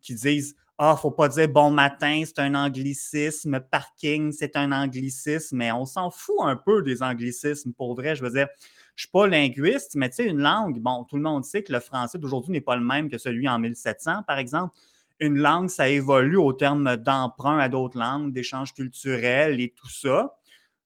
qui 0.02 0.16
disent 0.16 0.56
Ah, 0.78 0.96
faut 0.96 1.12
pas 1.12 1.30
dire 1.30 1.48
bon 1.48 1.72
matin, 1.72 2.24
c'est 2.26 2.40
un 2.40 2.56
anglicisme, 2.56 3.60
parking, 3.60 4.32
c'est 4.32 4.56
un 4.56 4.72
anglicisme, 4.72 5.58
mais 5.58 5.72
on 5.72 5.86
s'en 5.86 6.12
fout 6.12 6.36
un 6.42 6.56
peu 6.56 6.84
des 6.84 7.02
anglicismes 7.02 7.74
pour 7.74 7.96
vrai. 7.96 8.16
Je 8.16 8.24
veux 8.24 8.32
dire, 8.32 8.48
je 8.96 9.04
suis 9.04 9.12
pas 9.12 9.28
linguiste, 9.28 9.96
mais 9.96 10.10
tu 10.10 10.18
sais, 10.18 10.26
une 10.26 10.40
langue, 10.40 10.78
bon, 10.80 11.06
tout 11.06 11.16
le 11.16 11.22
monde 11.22 11.46
sait 11.46 11.64
que 11.64 11.72
le 11.72 11.80
français 11.80 12.18
d'aujourd'hui 12.18 12.52
n'est 12.52 12.62
pas 12.62 12.76
le 12.76 12.84
même 12.84 13.10
que 13.10 13.18
celui 13.18 13.48
en 13.48 13.58
1700, 13.58 14.24
par 14.28 14.38
exemple. 14.38 14.76
Une 15.22 15.38
langue, 15.38 15.70
ça 15.70 15.88
évolue 15.88 16.38
au 16.38 16.52
terme 16.52 16.98
d'emprunt 16.98 17.60
à 17.60 17.70
d'autres 17.70 17.98
langues, 17.98 18.34
d'échanges 18.34 18.74
culturels 18.74 19.62
et 19.62 19.74
tout 19.74 19.90
ça. 19.90 20.36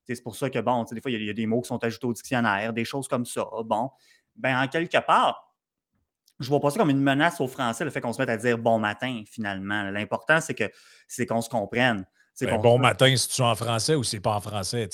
C'est 0.06 0.22
pour 0.22 0.36
ça 0.36 0.50
que, 0.50 0.60
bon, 0.60 0.84
des 0.84 1.02
fois, 1.02 1.12
il 1.12 1.24
y, 1.24 1.30
a 1.30 1.34
des 1.34 1.46
mots 1.46 1.62
qui 1.62 1.70
sont 1.70 1.84
ajoutés 1.84 2.08
au 2.08 2.14
dictionnaire, 2.14 2.74
des 2.74 2.86
choses 2.86 3.08
comme 3.08 3.26
ça. 3.26 3.46
Bon, 3.66 3.90
ben 4.36 4.62
en 4.62 4.68
quelque 4.68 4.98
part, 5.06 5.54
je 6.40 6.46
ne 6.46 6.50
vois 6.50 6.60
pas 6.60 6.72
ça 6.72 6.80
comme 6.80 6.90
une 6.90 7.02
menace 7.02 7.40
aux 7.40 7.48
Français, 7.48 7.86
le 7.86 7.92
fait 7.92 8.02
qu'on 8.02 8.14
se 8.14 8.20
mette 8.20 8.30
à 8.30 8.38
dire 8.38 8.58
bon 8.58 8.80
matin, 8.80 9.24
finalement. 9.26 9.84
L'important, 9.84 10.42
c'est 10.42 10.56
que 10.56 10.70
c'est 11.08 11.26
qu'on 11.26 11.42
se 11.42 11.50
comprenne. 11.50 12.06
Ben, 12.42 12.58
bon 12.58 12.80
matin, 12.80 13.16
si 13.16 13.30
tu 13.30 13.42
es 13.42 13.46
en 13.46 13.56
français 13.56 13.94
ou 13.94 14.04
c'est 14.04 14.20
pas 14.20 14.36
en 14.36 14.42
français? 14.42 14.90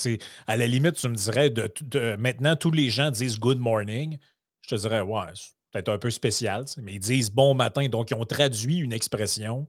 à 0.46 0.56
la 0.56 0.66
limite, 0.66 0.96
tu 0.96 1.08
me 1.08 1.14
dirais, 1.14 1.48
de, 1.48 2.16
maintenant, 2.16 2.54
tous 2.54 2.70
les 2.70 2.90
gens 2.90 3.10
disent 3.10 3.38
good 3.38 3.58
morning. 3.58 4.18
Je 4.62 4.76
te 4.76 4.80
dirais, 4.80 5.00
ouais, 5.00 5.22
c'est 5.34 5.52
peut-être 5.72 5.88
un 5.88 5.98
peu 5.98 6.10
spécial, 6.10 6.66
mais 6.82 6.94
ils 6.94 7.00
disent 7.00 7.30
bon 7.30 7.54
matin. 7.54 7.88
Donc, 7.88 8.10
ils 8.10 8.14
ont 8.14 8.26
traduit 8.26 8.78
une 8.78 8.92
expression 8.92 9.66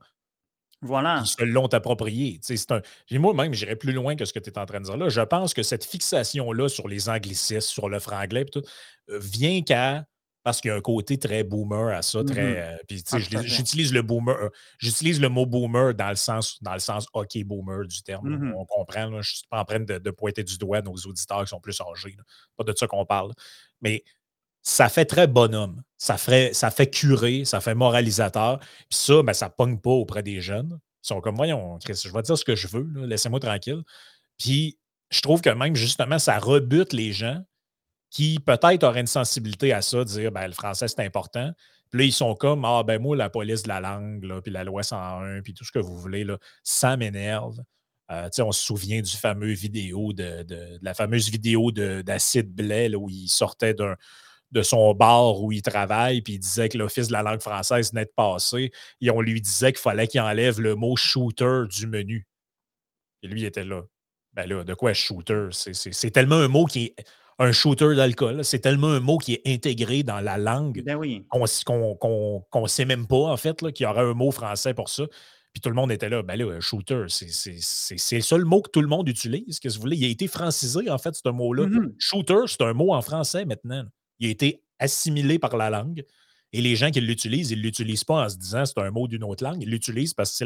Voilà. 0.81 1.21
Ils 1.23 1.27
se 1.27 1.43
l'ont 1.43 1.67
approprié. 1.67 2.39
Un... 2.69 2.81
Moi-même, 3.19 3.53
j'irais 3.53 3.75
plus 3.75 3.93
loin 3.93 4.15
que 4.15 4.25
ce 4.25 4.33
que 4.33 4.39
tu 4.39 4.49
es 4.49 4.57
en 4.57 4.65
train 4.65 4.79
de 4.79 4.85
dire 4.85 4.97
là. 4.97 5.09
Je 5.09 5.21
pense 5.21 5.53
que 5.53 5.63
cette 5.63 5.85
fixation-là 5.85 6.69
sur 6.69 6.87
les 6.87 7.07
anglicismes, 7.09 7.61
sur 7.61 7.89
le 7.89 7.99
franglais, 7.99 8.45
tout, 8.45 8.63
euh, 9.09 9.19
vient 9.19 9.61
qu'à. 9.61 10.05
Parce 10.43 10.59
qu'il 10.59 10.69
y 10.69 10.71
a 10.71 10.77
un 10.77 10.81
côté 10.81 11.19
très 11.19 11.43
boomer 11.43 11.95
à 11.95 12.01
ça. 12.01 12.23
Très, 12.23 12.79
mm-hmm. 12.89 13.15
euh, 13.15 13.43
j'utilise 13.43 13.93
le 13.93 14.01
boomer. 14.01 14.35
Euh, 14.35 14.49
j'utilise 14.79 15.21
le 15.21 15.29
mot 15.29 15.45
boomer 15.45 15.93
dans 15.93 16.09
le 16.09 16.15
sens, 16.15 16.57
dans 16.63 16.73
le 16.73 16.79
sens 16.79 17.05
hockey 17.13 17.43
boomer 17.43 17.85
du 17.85 18.01
terme. 18.01 18.27
Mm-hmm. 18.27 18.53
On 18.55 18.65
comprend. 18.65 19.11
je 19.11 19.17
ne 19.17 19.21
suis 19.21 19.47
pas 19.51 19.59
en 19.59 19.65
train 19.65 19.81
de, 19.81 20.09
pointer 20.09 20.43
du 20.43 20.57
doigt 20.57 20.81
nos 20.81 20.95
auditeurs 20.95 21.43
qui 21.43 21.49
sont 21.49 21.59
plus 21.59 21.79
âgés. 21.79 22.17
Pas 22.57 22.63
de 22.63 22.73
ça 22.75 22.87
qu'on 22.87 23.05
parle. 23.05 23.33
Mais 23.81 24.03
ça 24.63 24.89
fait 24.89 25.05
très 25.05 25.27
bonhomme. 25.27 25.81
Ça 25.97 26.17
fait, 26.17 26.53
ça 26.53 26.71
fait 26.71 26.89
curer, 26.89 27.45
ça 27.45 27.61
fait 27.61 27.75
moralisateur. 27.75 28.59
Puis 28.59 28.99
ça, 28.99 29.21
ben, 29.23 29.33
ça 29.33 29.49
pogne 29.49 29.79
pas 29.79 29.91
auprès 29.91 30.23
des 30.23 30.41
jeunes. 30.41 30.79
Ils 31.03 31.07
sont 31.07 31.21
comme, 31.21 31.35
voyons, 31.35 31.77
Chris, 31.83 31.99
je 32.03 32.11
vais 32.11 32.21
dire 32.21 32.37
ce 32.37 32.45
que 32.45 32.55
je 32.55 32.67
veux, 32.67 32.87
laissez-moi 33.05 33.39
tranquille. 33.39 33.81
Puis 34.37 34.77
je 35.09 35.21
trouve 35.21 35.41
que 35.41 35.49
même, 35.49 35.75
justement, 35.75 36.19
ça 36.19 36.39
rebute 36.39 36.93
les 36.93 37.11
gens 37.11 37.43
qui 38.09 38.39
peut-être 38.39 38.83
auraient 38.83 39.01
une 39.01 39.07
sensibilité 39.07 39.73
à 39.73 39.81
ça, 39.81 40.03
dire, 40.03 40.31
ben, 40.31 40.47
le 40.47 40.53
français, 40.53 40.87
c'est 40.87 41.01
important. 41.01 41.51
Puis 41.89 41.99
là, 41.99 42.05
ils 42.05 42.13
sont 42.13 42.35
comme, 42.35 42.65
ah, 42.65 42.83
ben 42.83 43.01
moi, 43.01 43.15
la 43.15 43.29
police 43.29 43.63
de 43.63 43.69
la 43.69 43.79
langue, 43.79 44.23
là, 44.23 44.41
puis 44.41 44.51
la 44.51 44.63
loi 44.63 44.83
101, 44.83 45.41
puis 45.41 45.53
tout 45.53 45.65
ce 45.65 45.71
que 45.71 45.79
vous 45.79 45.97
voulez, 45.97 46.23
là, 46.23 46.37
ça 46.63 46.97
m'énerve. 46.97 47.59
Euh, 48.11 48.29
on 48.39 48.51
se 48.51 48.61
souvient 48.61 49.01
du 49.01 49.15
fameux 49.15 49.53
vidéo, 49.53 50.11
de, 50.13 50.43
de 50.43 50.79
la 50.81 50.93
fameuse 50.93 51.29
vidéo 51.29 51.71
d'Acide 51.71 52.53
Blais, 52.53 52.93
où 52.95 53.09
il 53.09 53.29
sortait 53.29 53.73
d'un 53.73 53.95
de 54.51 54.61
son 54.61 54.93
bar 54.93 55.41
où 55.41 55.51
il 55.51 55.61
travaille, 55.61 56.21
puis 56.21 56.33
il 56.33 56.39
disait 56.39 56.69
que 56.69 56.77
l'Office 56.77 57.07
de 57.07 57.13
la 57.13 57.23
langue 57.23 57.41
française 57.41 57.91
venait 57.91 58.05
de 58.05 58.11
passer, 58.15 58.71
et 58.99 59.09
on 59.09 59.21
lui 59.21 59.41
disait 59.41 59.71
qu'il 59.71 59.81
fallait 59.81 60.07
qu'il 60.07 60.21
enlève 60.21 60.59
le 60.59 60.75
mot 60.75 60.95
shooter 60.95 61.63
du 61.69 61.87
menu. 61.87 62.27
Et 63.23 63.27
lui, 63.27 63.41
il 63.41 63.45
était 63.45 63.63
là. 63.63 63.83
Ben 64.33 64.47
là, 64.47 64.63
de 64.63 64.73
quoi 64.73 64.93
shooter? 64.93 65.49
C'est 65.51 66.11
tellement 66.11 66.35
un 66.35 66.47
mot 66.47 66.65
qui 66.65 66.85
est 66.85 67.05
un 67.37 67.51
shooter 67.51 67.95
d'alcool. 67.95 68.45
C'est 68.45 68.59
tellement 68.59 68.89
un 68.89 68.99
mot 68.99 69.17
qui 69.17 69.33
est 69.33 69.41
intégré 69.45 70.03
dans 70.03 70.19
la 70.19 70.37
langue 70.37 70.83
ben 70.83 70.95
oui. 70.95 71.25
qu'on 71.29 71.41
ne 71.41 72.67
sait 72.67 72.85
même 72.85 73.07
pas, 73.07 73.15
en 73.15 73.37
fait, 73.37 73.57
qu'il 73.73 73.83
y 73.83 73.87
aurait 73.87 74.03
un 74.03 74.13
mot 74.13 74.31
français 74.31 74.73
pour 74.73 74.89
ça. 74.89 75.03
Puis 75.53 75.59
tout 75.59 75.69
le 75.69 75.75
monde 75.75 75.91
était 75.91 76.07
là. 76.07 76.23
Ben 76.23 76.37
là, 76.37 76.59
shooter, 76.61 77.05
c'est 77.09 78.15
le 78.15 78.21
seul 78.21 78.45
mot 78.45 78.61
que 78.61 78.69
tout 78.69 78.81
le 78.81 78.87
monde 78.87 79.09
utilise. 79.09 79.59
Que 79.59 79.67
vous 79.69 79.81
voulez? 79.81 79.97
Il 79.97 80.05
a 80.05 80.07
été 80.07 80.27
francisé, 80.27 80.89
en 80.89 80.97
fait, 80.97 81.13
ce 81.13 81.29
mot-là. 81.29 81.65
Mm-hmm. 81.65 81.93
Shooter, 81.99 82.43
c'est 82.47 82.61
un 82.61 82.73
mot 82.73 82.93
en 82.93 83.01
français 83.01 83.43
maintenant 83.45 83.85
il 84.21 84.27
a 84.27 84.31
été 84.31 84.63
assimilé 84.79 85.39
par 85.39 85.57
la 85.57 85.69
langue. 85.69 86.05
Et 86.53 86.61
les 86.61 86.75
gens 86.75 86.91
qui 86.91 87.01
l'utilisent, 87.01 87.51
ils 87.51 87.57
ne 87.57 87.63
l'utilisent 87.63 88.03
pas 88.03 88.25
en 88.25 88.29
se 88.29 88.37
disant 88.37 88.65
c'est 88.65 88.77
un 88.77 88.91
mot 88.91 89.07
d'une 89.07 89.23
autre 89.23 89.43
langue. 89.43 89.61
Ils 89.61 89.69
l'utilisent 89.69 90.13
parce 90.13 90.37
que 90.37 90.45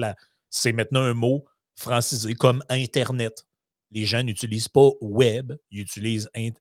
c'est 0.50 0.74
maintenant 0.74 1.01
un 1.01 1.13
mot 1.13 1.46
francisé 1.75 2.34
comme 2.34 2.63
Internet. 2.70 3.46
Les 3.91 4.05
gens 4.05 4.24
n'utilisent 4.24 4.67
pas 4.67 4.89
web, 5.01 5.53
ils 5.72 5.82
utilisent, 5.82 6.29
ils 6.36 6.53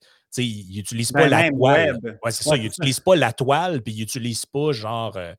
n'utilisent 0.76 1.12
pas 1.12 1.28
ben, 1.28 1.30
la 1.30 1.50
toile. 1.50 2.18
Ouais, 2.22 2.30
c'est 2.30 2.44
ça, 2.44 2.56
ils 2.56 2.64
n'utilisent 2.64 3.00
pas 3.00 3.16
la 3.16 3.32
toile, 3.32 3.82
puis 3.82 3.94
ils 3.94 4.00
n'utilisent 4.00 4.46
pas 4.46 4.72
genre. 4.72 5.16
Euh, 5.16 5.32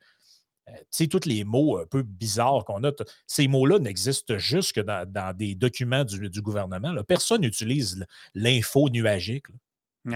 euh, 0.67 0.74
tu 0.77 0.86
sais, 0.89 1.08
tous 1.08 1.25
les 1.25 1.44
mots 1.44 1.77
un 1.77 1.86
peu 1.86 2.01
bizarres 2.01 2.65
qu'on 2.65 2.84
a, 2.84 2.91
ces 3.27 3.48
mots-là 3.48 3.77
n'existent 3.77 4.38
juste 4.38 4.74
que 4.74 4.82
dans, 4.82 5.36
des 5.36 5.53
documents 5.53 6.03
du, 6.03 6.41
gouvernement. 6.41 6.91
Personne 7.03 7.41
n'utilise 7.41 8.03
l'info 8.34 8.89
nuagique. 8.89 9.46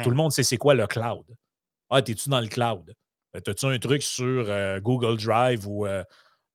Tout 0.04 0.10
le 0.10 0.16
monde 0.16 0.32
sait 0.32 0.44
c'est 0.44 0.58
quoi 0.58 0.74
le 0.74 0.88
cloud. 0.88 1.26
Ah, 1.90 2.00
es-tu 2.00 2.30
dans 2.30 2.42
le 2.42 2.48
cloud? 2.48 2.94
Euh, 3.36 3.40
as-tu 3.46 3.66
un 3.66 3.80
truc 3.80 4.04
sur 4.04 4.46
euh, 4.50 4.80
Google 4.80 5.18
Drive 5.18 5.68
ou 5.68 5.86
euh, 5.86 6.04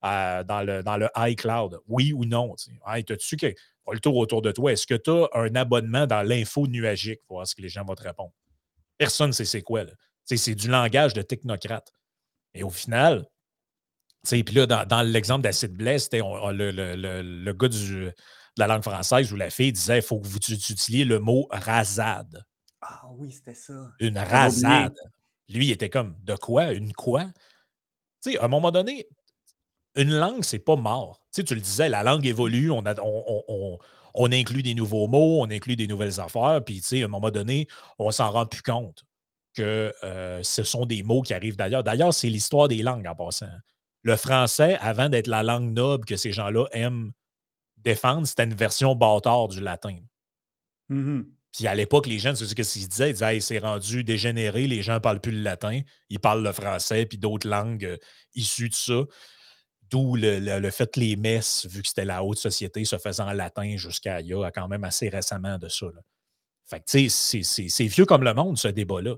dans, 0.02 0.64
le, 0.66 0.82
dans 0.82 0.96
le 0.96 1.08
iCloud? 1.16 1.80
Oui 1.88 2.12
ou 2.12 2.24
non? 2.24 2.54
As-tu 2.86 3.54
le 3.92 4.00
tour 4.00 4.16
autour 4.16 4.42
de 4.42 4.52
toi? 4.52 4.72
Est-ce 4.72 4.86
que 4.86 4.94
tu 4.94 5.10
as 5.10 5.28
un 5.34 5.54
abonnement 5.54 6.06
dans 6.06 6.22
l'info 6.22 6.66
nuagique? 6.66 7.20
pour 7.26 7.38
voir 7.38 7.46
ce 7.46 7.54
que 7.54 7.62
les 7.62 7.68
gens 7.68 7.84
vont 7.84 7.94
te 7.94 8.02
répondre. 8.02 8.32
Personne 8.98 9.28
ne 9.28 9.32
sait 9.32 9.44
c'est 9.44 9.62
quoi. 9.62 9.84
C'est 10.24 10.54
du 10.54 10.68
langage 10.68 11.14
de 11.14 11.22
technocrate. 11.22 11.92
Et 12.54 12.62
au 12.62 12.70
final, 12.70 13.26
puis 14.24 14.42
là, 14.54 14.66
dans, 14.66 15.02
l'exemple 15.02 15.42
d'Acid 15.42 15.72
Bless, 15.72 16.08
le, 16.12 16.70
le, 16.70 17.52
gars 17.52 17.68
de 17.68 18.14
la 18.56 18.66
langue 18.66 18.82
française 18.82 19.32
ou 19.32 19.36
la 19.36 19.50
fille 19.50 19.72
disait 19.72 19.98
il 19.98 20.02
faut 20.02 20.18
que 20.18 20.26
vous 20.26 20.36
utilisiez 20.36 21.04
le 21.04 21.18
mot 21.18 21.46
rasade. 21.50 22.44
Ah 22.80 23.02
oui, 23.16 23.32
c'était 23.32 23.54
ça. 23.54 23.90
Une 24.00 24.18
rasade. 24.18 24.94
Lui, 25.48 25.66
il 25.66 25.70
était 25.72 25.90
comme 25.90 26.16
de 26.22 26.34
quoi? 26.34 26.72
Une 26.72 26.92
quoi? 26.92 27.24
Tu 28.22 28.32
sais, 28.32 28.38
à 28.38 28.44
un 28.44 28.48
moment 28.48 28.70
donné, 28.70 29.06
une 29.96 30.12
langue, 30.12 30.44
c'est 30.44 30.58
pas 30.58 30.76
mort. 30.76 31.20
Tu 31.32 31.40
sais, 31.40 31.44
tu 31.44 31.54
le 31.54 31.60
disais, 31.60 31.88
la 31.88 32.02
langue 32.02 32.26
évolue, 32.26 32.70
on, 32.70 34.32
inclut 34.32 34.62
des 34.62 34.74
nouveaux 34.74 35.06
mots, 35.06 35.42
on 35.42 35.50
inclut 35.50 35.76
des 35.76 35.86
nouvelles 35.86 36.20
affaires, 36.20 36.62
puis 36.64 36.80
tu 36.80 36.86
sais, 36.86 37.02
à 37.02 37.04
un 37.04 37.08
moment 37.08 37.30
donné, 37.30 37.68
on 37.98 38.10
s'en 38.10 38.30
rend 38.30 38.46
plus 38.46 38.62
compte 38.62 39.04
que 39.54 39.94
euh, 40.02 40.42
ce 40.42 40.64
sont 40.64 40.84
des 40.84 41.02
mots 41.02 41.22
qui 41.22 41.32
arrivent 41.32 41.56
d'ailleurs. 41.56 41.84
D'ailleurs, 41.84 42.12
c'est 42.12 42.28
l'histoire 42.28 42.68
des 42.68 42.82
langues 42.82 43.06
en 43.06 43.14
passant. 43.14 43.50
Le 44.02 44.16
français, 44.16 44.76
avant 44.80 45.08
d'être 45.08 45.28
la 45.28 45.42
langue 45.42 45.72
noble 45.72 46.04
que 46.04 46.16
ces 46.16 46.32
gens-là 46.32 46.66
aiment 46.72 47.12
défendre, 47.76 48.26
c'était 48.26 48.44
une 48.44 48.54
version 48.54 48.94
bâtard 48.96 49.48
du 49.48 49.60
latin. 49.60 49.96
Mm 50.88 51.22
puis 51.54 51.68
à 51.68 51.74
l'époque, 51.76 52.06
les 52.06 52.18
gens, 52.18 52.32
tu 52.32 52.38
sais 52.38 52.46
ce 52.46 52.54
qu'ils 52.54 52.88
disaient? 52.88 53.10
Ils 53.10 53.12
disaient, 53.12 53.38
c'est 53.38 53.58
rendu 53.60 54.02
dégénéré, 54.02 54.66
les 54.66 54.82
gens 54.82 54.94
ne 54.94 54.98
parlent 54.98 55.20
plus 55.20 55.30
le 55.30 55.42
latin, 55.42 55.80
ils 56.10 56.18
parlent 56.18 56.42
le 56.42 56.52
français, 56.52 57.06
puis 57.06 57.16
d'autres 57.16 57.48
langues 57.48 57.84
euh, 57.84 57.96
issues 58.34 58.70
de 58.70 58.74
ça. 58.74 59.04
D'où 59.88 60.16
le, 60.16 60.70
fait 60.70 60.92
que 60.92 60.98
les 60.98 61.14
messes, 61.14 61.66
vu 61.66 61.82
que 61.82 61.88
c'était 61.88 62.04
la 62.04 62.24
haute 62.24 62.38
société, 62.38 62.84
se 62.84 62.98
faisaient 62.98 63.22
en 63.22 63.32
latin 63.32 63.76
jusqu'à 63.76 64.20
il 64.20 64.26
y 64.26 64.34
a 64.34 64.50
quand 64.50 64.66
même 64.66 64.82
assez 64.82 65.08
récemment 65.08 65.58
de 65.58 65.68
ça. 65.68 65.86
Fait 66.64 66.80
que, 66.80 66.86
tu 66.86 67.08
sais, 67.08 67.68
c'est 67.68 67.86
vieux 67.86 68.06
comme 68.06 68.24
le 68.24 68.34
monde, 68.34 68.58
ce 68.58 68.68
débat-là. 68.68 69.14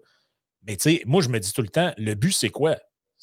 Mais, 0.64 0.76
tu 0.76 0.90
sais, 0.90 1.02
moi, 1.06 1.22
je 1.22 1.30
me 1.30 1.40
dis 1.40 1.54
tout 1.54 1.62
le 1.62 1.68
temps, 1.68 1.94
le 1.96 2.14
but, 2.14 2.32
c'est 2.32 2.50
quoi? 2.50 2.76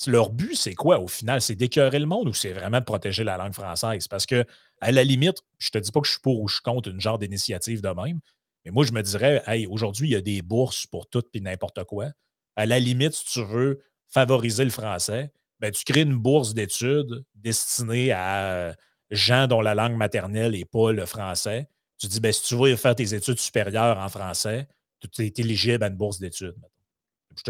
Leur 0.08 0.32
but, 0.32 0.56
c'est 0.56 0.74
quoi 0.74 1.00
au 1.00 1.08
final? 1.08 1.40
C'est 1.40 1.56
d'écœurer 1.56 2.00
le 2.00 2.08
monde 2.08 2.30
ou 2.30 2.34
c'est 2.34 2.54
vraiment 2.54 2.80
de 2.80 2.86
protéger 2.86 3.24
la 3.24 3.38
langue 3.38 3.54
française? 3.54 4.08
Parce 4.08 4.26
que, 4.26 4.44
à 4.82 4.92
la 4.92 5.04
limite, 5.04 5.44
je 5.60 5.70
te 5.70 5.78
dis 5.78 5.92
pas 5.92 6.02
que 6.02 6.08
je 6.08 6.14
suis 6.14 6.22
pour 6.22 6.42
ou 6.42 6.48
je 6.48 6.56
suis 6.56 6.64
contre 6.64 6.90
une 6.90 7.00
genre 7.00 7.20
d'initiative 7.20 7.82
de 7.82 7.90
même, 7.90 8.20
mais 8.66 8.72
moi, 8.72 8.86
je 8.86 8.92
me 8.92 9.02
dirais, 9.02 9.44
hey, 9.48 9.68
aujourd'hui, 9.68 10.08
il 10.10 10.12
y 10.12 10.16
a 10.16 10.22
des 10.22 10.42
bourses 10.42 10.88
pour 10.88 11.08
tout 11.08 11.24
et 11.34 11.40
n'importe 11.40 11.84
quoi. 11.84 12.12
À 12.56 12.66
la 12.66 12.80
limite, 12.80 13.14
si 13.14 13.26
tu 13.26 13.44
veux 13.44 13.82
favoriser 14.08 14.64
le 14.64 14.70
français, 14.70 15.32
ben, 15.60 15.72
tu 15.72 15.84
crées 15.84 16.02
une 16.02 16.18
bourse 16.18 16.54
d'études 16.54 17.24
destinée 17.36 18.12
à 18.12 18.76
gens 19.10 19.48
dont 19.48 19.62
la 19.62 19.76
langue 19.76 19.96
maternelle 19.96 20.52
n'est 20.52 20.66
pas 20.66 20.92
le 20.92 21.06
français. 21.06 21.68
Tu 21.98 22.08
dis, 22.08 22.20
ben, 22.20 22.32
si 22.32 22.44
tu 22.44 22.56
veux 22.56 22.76
faire 22.76 22.96
tes 22.96 23.14
études 23.14 23.40
supérieures 23.40 23.98
en 23.98 24.10
français, 24.10 24.68
tu 25.12 25.24
es 25.24 25.34
éligible 25.38 25.84
à 25.84 25.88
une 25.88 25.96
bourse 25.96 26.20
d'études. 26.20 26.56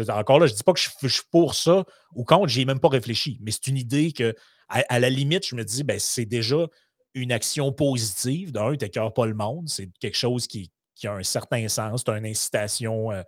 encore 0.08 0.40
là, 0.40 0.46
je 0.46 0.52
ne 0.52 0.56
dis 0.56 0.64
pas 0.64 0.72
que 0.72 0.80
je, 0.80 1.08
suis 1.08 1.22
pour 1.30 1.54
ça 1.54 1.84
ou 2.14 2.24
contre, 2.24 2.48
je 2.48 2.58
n'y 2.58 2.62
ai 2.62 2.64
même 2.64 2.80
pas 2.80 2.88
réfléchi. 2.88 3.38
Mais 3.40 3.50
c'est 3.50 3.68
une 3.68 3.76
idée 3.76 4.12
que, 4.12 4.34
à, 4.68 4.98
la 4.98 5.10
limite, 5.10 5.46
je 5.46 5.54
me 5.54 5.64
dis, 5.64 5.84
ben, 5.84 5.98
c'est 5.98 6.26
déjà 6.26 6.66
une 7.14 7.32
action 7.32 7.72
positive. 7.72 8.52
D'un, 8.52 8.76
tu 8.76 8.84
n'écœures 8.84 9.12
pas 9.12 9.26
le 9.26 9.34
monde. 9.34 9.68
C'est 9.68 9.88
quelque 10.00 10.16
chose 10.16 10.46
qui, 10.46 10.70
qui 11.04 11.08
a 11.08 11.12
un 11.12 11.22
certain 11.22 11.68
sens, 11.68 12.02
tu 12.02 12.10
as 12.10 12.16
une 12.16 12.26
incitation 12.26 13.12
euh, 13.12 13.22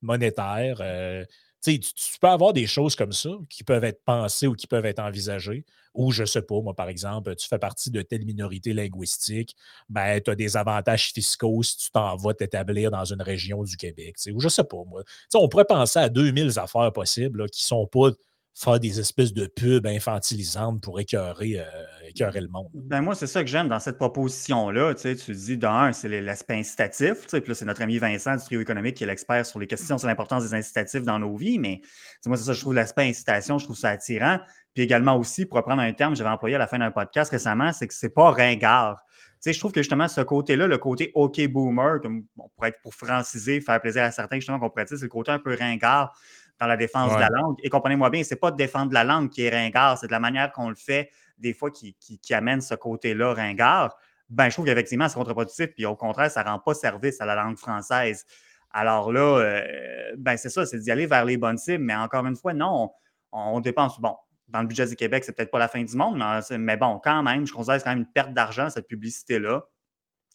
monétaire. 0.00 0.78
Euh, 0.80 1.24
tu, 1.62 1.80
tu, 1.80 2.18
peux 2.20 2.28
avoir 2.28 2.52
des 2.52 2.66
choses 2.66 2.94
comme 2.94 3.12
ça 3.12 3.30
qui 3.50 3.64
peuvent 3.64 3.82
être 3.82 4.04
pensées 4.04 4.46
ou 4.46 4.54
qui 4.54 4.68
peuvent 4.68 4.86
être 4.86 5.00
envisagées. 5.00 5.64
Ou, 5.94 6.12
je 6.12 6.24
sais 6.24 6.42
pas, 6.42 6.60
moi, 6.60 6.74
par 6.74 6.88
exemple, 6.88 7.34
tu 7.34 7.48
fais 7.48 7.58
partie 7.58 7.90
de 7.90 8.02
telle 8.02 8.24
minorité 8.24 8.74
linguistique, 8.74 9.56
ben, 9.88 10.20
tu 10.20 10.30
as 10.30 10.36
des 10.36 10.56
avantages 10.56 11.12
fiscaux 11.12 11.62
si 11.64 11.78
tu 11.78 11.90
t'en 11.90 12.14
vas 12.16 12.34
t'établir 12.34 12.90
dans 12.92 13.04
une 13.04 13.22
région 13.22 13.64
du 13.64 13.76
Québec. 13.76 14.16
Ou 14.32 14.38
je 14.38 14.48
sais 14.48 14.62
pas, 14.62 14.84
moi. 14.86 15.02
on 15.34 15.48
pourrait 15.48 15.64
penser 15.64 15.98
à 15.98 16.08
2000 16.08 16.58
affaires 16.58 16.92
possibles 16.92 17.48
qui 17.50 17.64
ne 17.64 17.66
sont 17.66 17.86
pas 17.86 18.10
faire 18.56 18.80
des 18.80 18.98
espèces 18.98 19.34
de 19.34 19.46
pubs 19.46 19.86
infantilisantes 19.86 20.80
pour 20.82 20.98
écœurer, 20.98 21.58
euh, 21.58 22.40
le 22.40 22.48
monde. 22.48 22.68
Ben 22.72 23.02
moi, 23.02 23.14
c'est 23.14 23.26
ça 23.26 23.42
que 23.42 23.50
j'aime 23.50 23.68
dans 23.68 23.78
cette 23.78 23.98
proposition-là. 23.98 24.94
Tu, 24.94 25.14
dis, 25.14 25.58
d'un, 25.58 25.92
c'est 25.92 26.08
l'aspect 26.22 26.54
incitatif. 26.54 27.26
Puis 27.26 27.42
là, 27.46 27.54
c'est 27.54 27.66
notre 27.66 27.82
ami 27.82 27.98
Vincent 27.98 28.34
du 28.34 28.42
trio 28.42 28.60
économique 28.62 28.96
qui 28.96 29.04
est 29.04 29.06
l'expert 29.06 29.44
sur 29.44 29.58
les 29.58 29.66
questions 29.66 29.98
sur 29.98 30.08
l'importance 30.08 30.42
des 30.44 30.54
incitatifs 30.54 31.02
dans 31.02 31.18
nos 31.18 31.36
vies. 31.36 31.58
Mais 31.58 31.82
moi, 32.24 32.38
c'est 32.38 32.44
ça, 32.44 32.54
je 32.54 32.60
trouve 32.60 32.74
l'aspect 32.74 33.06
incitation, 33.06 33.58
je 33.58 33.64
trouve 33.64 33.76
ça 33.76 33.90
attirant. 33.90 34.38
Puis 34.72 34.82
également 34.82 35.16
aussi, 35.18 35.44
pour 35.44 35.58
reprendre 35.58 35.82
un 35.82 35.92
terme 35.92 36.14
que 36.14 36.18
j'avais 36.18 36.30
employé 36.30 36.54
à 36.54 36.58
la 36.58 36.66
fin 36.66 36.78
d'un 36.78 36.90
podcast 36.90 37.30
récemment, 37.30 37.72
c'est 37.72 37.86
que 37.86 37.94
c'est 37.94 38.14
pas 38.14 38.30
ringard. 38.30 39.02
Je 39.44 39.58
trouve 39.58 39.72
que 39.72 39.82
justement, 39.82 40.08
ce 40.08 40.22
côté-là, 40.22 40.66
le 40.66 40.78
côté 40.78 41.12
OK 41.14 41.46
boomer, 41.48 42.00
comme 42.00 42.24
pourrait 42.56 42.70
être 42.70 42.80
pour 42.82 42.94
franciser, 42.94 43.60
faire 43.60 43.80
plaisir 43.80 44.02
à 44.02 44.10
certains, 44.10 44.36
justement, 44.36 44.58
qu'on 44.58 44.68
dire, 44.68 44.86
c'est 44.88 45.02
le 45.02 45.08
côté 45.08 45.30
un 45.30 45.38
peu 45.38 45.54
ringard 45.54 46.14
dans 46.60 46.66
la 46.66 46.76
défense 46.76 47.14
de 47.14 47.20
la 47.20 47.28
langue. 47.28 47.56
Et 47.62 47.68
comprenez-moi 47.68 48.10
bien, 48.10 48.24
ce 48.24 48.34
n'est 48.34 48.40
pas 48.40 48.50
de 48.50 48.56
défendre 48.56 48.92
la 48.92 49.04
langue 49.04 49.30
qui 49.30 49.42
est 49.42 49.50
ringard, 49.50 49.98
c'est 49.98 50.06
de 50.06 50.12
la 50.12 50.20
manière 50.20 50.52
qu'on 50.52 50.68
le 50.68 50.74
fait, 50.74 51.10
des 51.38 51.52
fois, 51.52 51.70
qui, 51.70 51.94
qui, 51.94 52.34
amène 52.34 52.60
ce 52.60 52.74
côté-là 52.74 53.34
ringard. 53.34 53.96
Ben, 54.28 54.48
je 54.48 54.54
trouve 54.54 54.64
qu'effectivement, 54.64 55.08
c'est 55.08 55.14
contre-productif, 55.14 55.68
puis 55.74 55.86
au 55.86 55.94
contraire, 55.94 56.30
ça 56.30 56.42
ne 56.42 56.48
rend 56.48 56.58
pas 56.58 56.74
service 56.74 57.20
à 57.20 57.26
la 57.26 57.34
langue 57.34 57.58
française. 57.58 58.24
Alors 58.70 59.12
là, 59.12 59.38
euh, 59.38 60.12
ben, 60.16 60.36
c'est 60.36 60.50
ça, 60.50 60.66
c'est 60.66 60.78
d'y 60.78 60.90
aller 60.90 61.06
vers 61.06 61.24
les 61.24 61.36
bonnes 61.36 61.58
cibles, 61.58 61.84
mais 61.84 61.94
encore 61.94 62.26
une 62.26 62.36
fois, 62.36 62.52
non, 62.52 62.90
on, 63.32 63.60
dépense. 63.60 64.00
Bon, 64.00 64.16
dans 64.48 64.60
le 64.62 64.66
budget 64.66 64.86
du 64.86 64.96
Québec, 64.96 65.24
c'est 65.24 65.32
peut-être 65.32 65.50
pas 65.50 65.58
la 65.58 65.68
fin 65.68 65.82
du 65.82 65.96
monde, 65.96 66.22
mais, 66.50 66.76
bon, 66.76 67.00
quand 67.02 67.22
même, 67.22 67.46
je 67.46 67.52
considère 67.52 67.76
que 67.76 67.80
c'est 67.80 67.84
quand 67.84 67.90
même 67.90 68.00
une 68.00 68.12
perte 68.12 68.32
d'argent, 68.32 68.70
cette 68.70 68.88
publicité-là. 68.88 69.64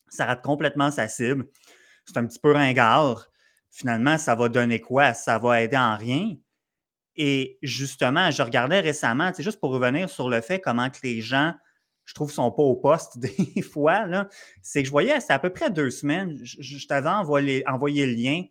Ça 0.10 0.26
rate 0.26 0.42
complètement 0.42 0.92
sa 0.92 1.08
cible. 1.08 1.46
C'est 2.06 2.18
un 2.18 2.26
petit 2.26 2.40
peu 2.40 2.52
ringard. 2.52 3.31
Finalement, 3.72 4.18
ça 4.18 4.36
va 4.36 4.50
donner 4.50 4.82
quoi? 4.82 5.14
Ça 5.14 5.40
va 5.40 5.62
aider 5.62 5.78
en 5.78 5.96
rien. 5.96 6.36
Et 7.16 7.58
justement, 7.62 8.30
je 8.32 8.42
regardais 8.44 8.82
récemment, 8.82 9.32
c'est 9.34 9.44
juste 9.44 9.60
pour 9.60 9.72
revenir 9.72 10.10
sur 10.10 10.30
le 10.30 10.42
fait 10.42 10.60
comment 10.60 10.90
que 10.90 11.00
les 11.04 11.22
gens, 11.22 11.54
je 12.06 12.14
trouve, 12.14 12.32
sont 12.32 12.52
pas 12.52 12.64
au 12.64 12.76
poste 12.76 13.18
des 13.56 13.62
fois, 13.62 14.06
c'est 14.62 14.82
que 14.82 14.88
je 14.88 14.92
voyais, 14.92 15.20
c'est 15.20 15.34
à 15.34 15.40
peu 15.40 15.50
près 15.50 15.70
deux 15.70 15.90
semaines, 15.90 16.38
je, 16.44 16.86
t'avais 16.88 17.10
envoyé, 17.10 17.64
envoyé, 17.68 18.06
le 18.06 18.14
lien. 18.14 18.44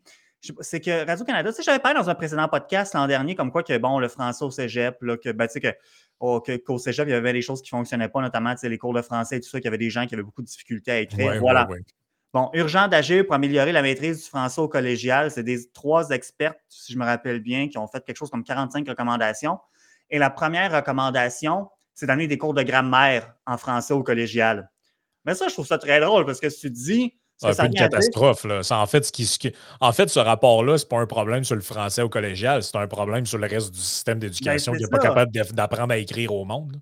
C'est 0.61 0.81
que 0.81 1.07
Radio-Canada, 1.07 1.51
tu 1.51 1.57
sais, 1.57 1.63
j'avais 1.63 1.81
parlé 1.81 2.01
dans 2.01 2.09
un 2.09 2.15
précédent 2.15 2.49
podcast 2.49 2.95
l'an 2.95 3.07
dernier, 3.07 3.35
comme 3.35 3.53
quoi 3.53 3.63
que, 3.63 3.77
bon, 3.77 3.99
le 3.99 4.09
français 4.09 4.43
au 4.43 4.51
cégep, 4.51 4.97
là, 5.03 5.19
que, 5.19 5.33
ben, 5.33 5.47
tu 5.47 5.55
sais, 5.55 5.61
que, 5.61 5.69
oh, 6.19 6.43
qu'au 6.65 6.79
cégep, 6.79 7.07
il 7.09 7.11
y 7.11 7.15
avait 7.15 7.35
des 7.35 7.43
choses 7.43 7.61
qui 7.61 7.75
ne 7.75 7.79
fonctionnaient 7.79 8.09
pas, 8.09 8.23
notamment, 8.23 8.53
tu 8.55 8.61
sais, 8.61 8.71
les 8.71 8.79
cours 8.79 8.95
de 8.95 9.03
français 9.03 9.37
et 9.37 9.41
tout 9.41 9.51
ça, 9.51 9.59
qu'il 9.59 9.67
y 9.67 9.69
avait 9.69 9.77
des 9.77 9.91
gens 9.91 10.07
qui 10.07 10.15
avaient 10.15 10.23
beaucoup 10.23 10.41
de 10.41 10.47
difficultés 10.47 10.93
à 10.93 11.01
écrire. 11.01 11.39
voilà. 11.41 11.69
Bon, 12.33 12.49
urgent 12.53 12.87
d'agir 12.87 13.27
pour 13.27 13.35
améliorer 13.35 13.73
la 13.73 13.83
maîtrise 13.83 14.23
du 14.23 14.29
français 14.29 14.61
au 14.61 14.69
collégial. 14.69 15.33
C'est 15.33 15.43
des 15.43 15.69
trois 15.73 16.11
experts, 16.11 16.55
si 16.69 16.93
je 16.93 16.99
me 16.99 17.05
rappelle 17.05 17.41
bien, 17.41 17.69
qui 17.69 17.77
ont 17.77 17.89
fait 17.89 18.05
quelque 18.05 18.17
chose 18.17 18.31
comme 18.31 18.45
45 18.45 18.89
recommandations. 18.89 19.59
Et 20.11 20.19
la 20.19 20.31
première 20.31 20.73
recommandation, 20.73 21.69
c'est 21.93 22.07
d'amener 22.07 22.29
des 22.29 22.39
cours 22.39 22.55
de 22.55 22.63
grammaire 22.63 23.35
en 23.47 23.59
français 23.59 23.95
au 23.95 24.05
collégial. 24.05 24.71
Mais 25.25 25.35
ça, 25.35 25.49
je 25.49 25.55
trouve 25.55 25.67
ça 25.67 25.79
très 25.79 26.01
drôle 26.01 26.25
parce 26.25 26.41
que 26.41 26.49
si 26.51 26.61
tu 26.61 26.73
te 26.73 26.79
dis. 26.79 27.17
C'est 27.37 27.49
un 27.49 27.55
peu 27.55 27.67
une 27.67 27.75
catastrophe. 27.75 28.45
Là. 28.45 28.61
en, 28.71 28.87
fait, 28.87 29.05
ce 29.05 29.13
qui, 29.13 29.53
en 29.81 29.93
fait, 29.93 30.09
ce 30.09 30.21
rapport-là, 30.21 30.77
ce 30.77 30.85
n'est 30.85 30.89
pas 30.89 30.99
un 30.99 31.07
problème 31.07 31.43
sur 31.43 31.57
le 31.57 31.63
français 31.63 32.03
au 32.03 32.11
collégial, 32.11 32.63
c'est 32.63 32.77
un 32.77 32.87
problème 32.87 33.25
sur 33.25 33.39
le 33.39 33.47
reste 33.47 33.73
du 33.73 33.81
système 33.81 34.19
d'éducation 34.19 34.73
ben, 34.73 34.79
qui 34.79 34.85
n'est 34.85 34.91
pas 34.91 34.99
capable 34.99 35.33
d'apprendre 35.33 35.93
à 35.93 35.97
écrire 35.97 36.35
au 36.35 36.45
monde. 36.45 36.81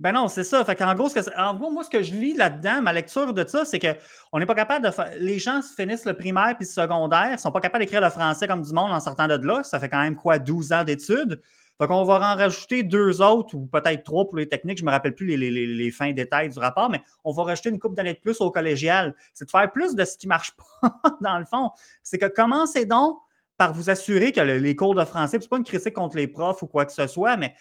Ben 0.00 0.12
non, 0.12 0.28
c'est 0.28 0.44
ça. 0.44 0.64
Fait 0.64 0.80
en 0.80 0.94
gros, 0.94 1.08
en 1.36 1.54
gros, 1.54 1.70
moi, 1.70 1.82
ce 1.82 1.90
que 1.90 2.02
je 2.02 2.14
lis 2.14 2.34
là-dedans, 2.34 2.82
ma 2.82 2.92
lecture 2.92 3.34
de 3.34 3.44
ça, 3.46 3.64
c'est 3.64 3.80
qu'on 3.80 4.38
n'est 4.38 4.46
pas 4.46 4.54
capable 4.54 4.86
de 4.86 4.92
faire. 4.92 5.10
Les 5.18 5.40
gens 5.40 5.60
finissent 5.60 6.04
le 6.04 6.14
primaire 6.14 6.54
puis 6.56 6.66
le 6.66 6.70
secondaire, 6.70 7.30
ils 7.32 7.38
sont 7.38 7.50
pas 7.50 7.60
capables 7.60 7.82
d'écrire 7.82 8.00
le 8.00 8.10
français 8.10 8.46
comme 8.46 8.62
du 8.62 8.72
monde 8.72 8.92
en 8.92 9.00
sortant 9.00 9.26
de 9.26 9.34
là. 9.34 9.64
Ça 9.64 9.80
fait 9.80 9.88
quand 9.88 10.00
même 10.00 10.14
quoi, 10.14 10.38
12 10.38 10.72
ans 10.72 10.84
d'études? 10.84 11.40
Fait 11.80 11.86
qu'on 11.86 12.04
va 12.04 12.14
en 12.14 12.36
rajouter 12.36 12.82
deux 12.82 13.22
autres, 13.22 13.54
ou 13.54 13.66
peut-être 13.66 14.02
trois 14.02 14.24
pour 14.24 14.36
les 14.36 14.48
techniques. 14.48 14.78
Je 14.78 14.82
ne 14.84 14.88
me 14.88 14.92
rappelle 14.92 15.14
plus 15.14 15.36
les, 15.36 15.90
fins 15.92 16.12
détails 16.12 16.48
du 16.48 16.58
rapport, 16.58 16.90
mais 16.90 17.00
on 17.24 17.32
va 17.32 17.44
rajouter 17.44 17.68
une 17.68 17.78
coupe 17.78 17.94
d'années 17.94 18.14
de 18.14 18.18
plus 18.18 18.40
au 18.40 18.50
collégial. 18.50 19.14
C'est 19.32 19.44
de 19.44 19.50
faire 19.50 19.70
plus 19.70 19.94
de 19.94 20.04
ce 20.04 20.16
qui 20.16 20.26
ne 20.26 20.30
marche 20.30 20.52
pas, 20.80 21.00
dans 21.20 21.38
le 21.38 21.44
fond. 21.44 21.70
C'est 22.02 22.18
que 22.18 22.26
commencez 22.26 22.84
donc 22.84 23.18
par 23.56 23.72
vous 23.72 23.90
assurer 23.90 24.32
que 24.32 24.40
les 24.40 24.76
cours 24.76 24.94
de 24.94 25.04
français, 25.04 25.38
ce 25.38 25.44
n'est 25.44 25.48
pas 25.48 25.56
une 25.56 25.64
critique 25.64 25.94
contre 25.94 26.16
les 26.16 26.28
profs 26.28 26.62
ou 26.62 26.66
quoi 26.66 26.84
que 26.84 26.92
ce 26.92 27.06
soit, 27.06 27.36
mais 27.36 27.54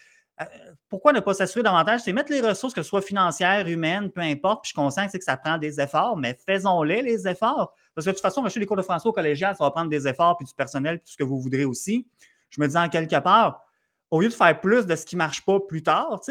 pourquoi 0.90 1.14
ne 1.14 1.20
pas 1.20 1.34
s'assurer 1.34 1.64
davantage? 1.64 2.02
C'est 2.02 2.14
mettre 2.14 2.32
les 2.32 2.42
ressources, 2.42 2.74
que 2.74 2.82
ce 2.84 2.90
soit 2.90 3.02
financières, 3.02 3.68
humaines, 3.68 4.12
peu 4.12 4.22
importe. 4.22 4.64
Puis 4.64 4.70
je 4.70 4.74
suis 4.74 4.76
conscient 4.76 5.08
que, 5.08 5.24
ça 5.24 5.38
prend 5.38 5.58
des 5.58 5.80
efforts, 5.80 6.18
mais 6.18 6.38
faisons-les, 6.46 7.02
les 7.02 7.28
efforts. 7.28 7.74
Parce 7.96 8.06
que 8.06 8.12
de 8.12 8.16
toute 8.16 8.22
façon, 8.22 8.44
acheter 8.46 8.60
les 8.60 8.66
cours 8.66 8.78
de 8.78 8.84
français 8.84 9.08
au 9.08 9.14
collégial, 9.14 9.56
ça 9.56 9.64
va 9.64 9.72
prendre 9.72 9.90
des 9.90 10.08
efforts, 10.08 10.38
puis 10.38 10.46
du 10.46 10.54
personnel, 10.54 11.00
puis 11.00 11.06
tout 11.06 11.12
ce 11.14 11.18
que 11.18 11.24
vous 11.24 11.40
voudrez 11.40 11.66
aussi. 11.66 12.08
Je 12.50 12.62
me 12.62 12.68
dis 12.68 12.78
en 12.78 12.88
quelque 12.90 13.20
part, 13.20 13.66
au 14.12 14.22
lieu 14.22 14.30
de 14.30 14.34
faire 14.34 14.60
plus 14.60 14.86
de 14.86 14.96
ce 14.96 15.06
qui 15.06 15.16
ne 15.16 15.20
marche 15.20 15.44
pas 15.44 15.60
plus 15.60 15.84
tard, 15.84 16.22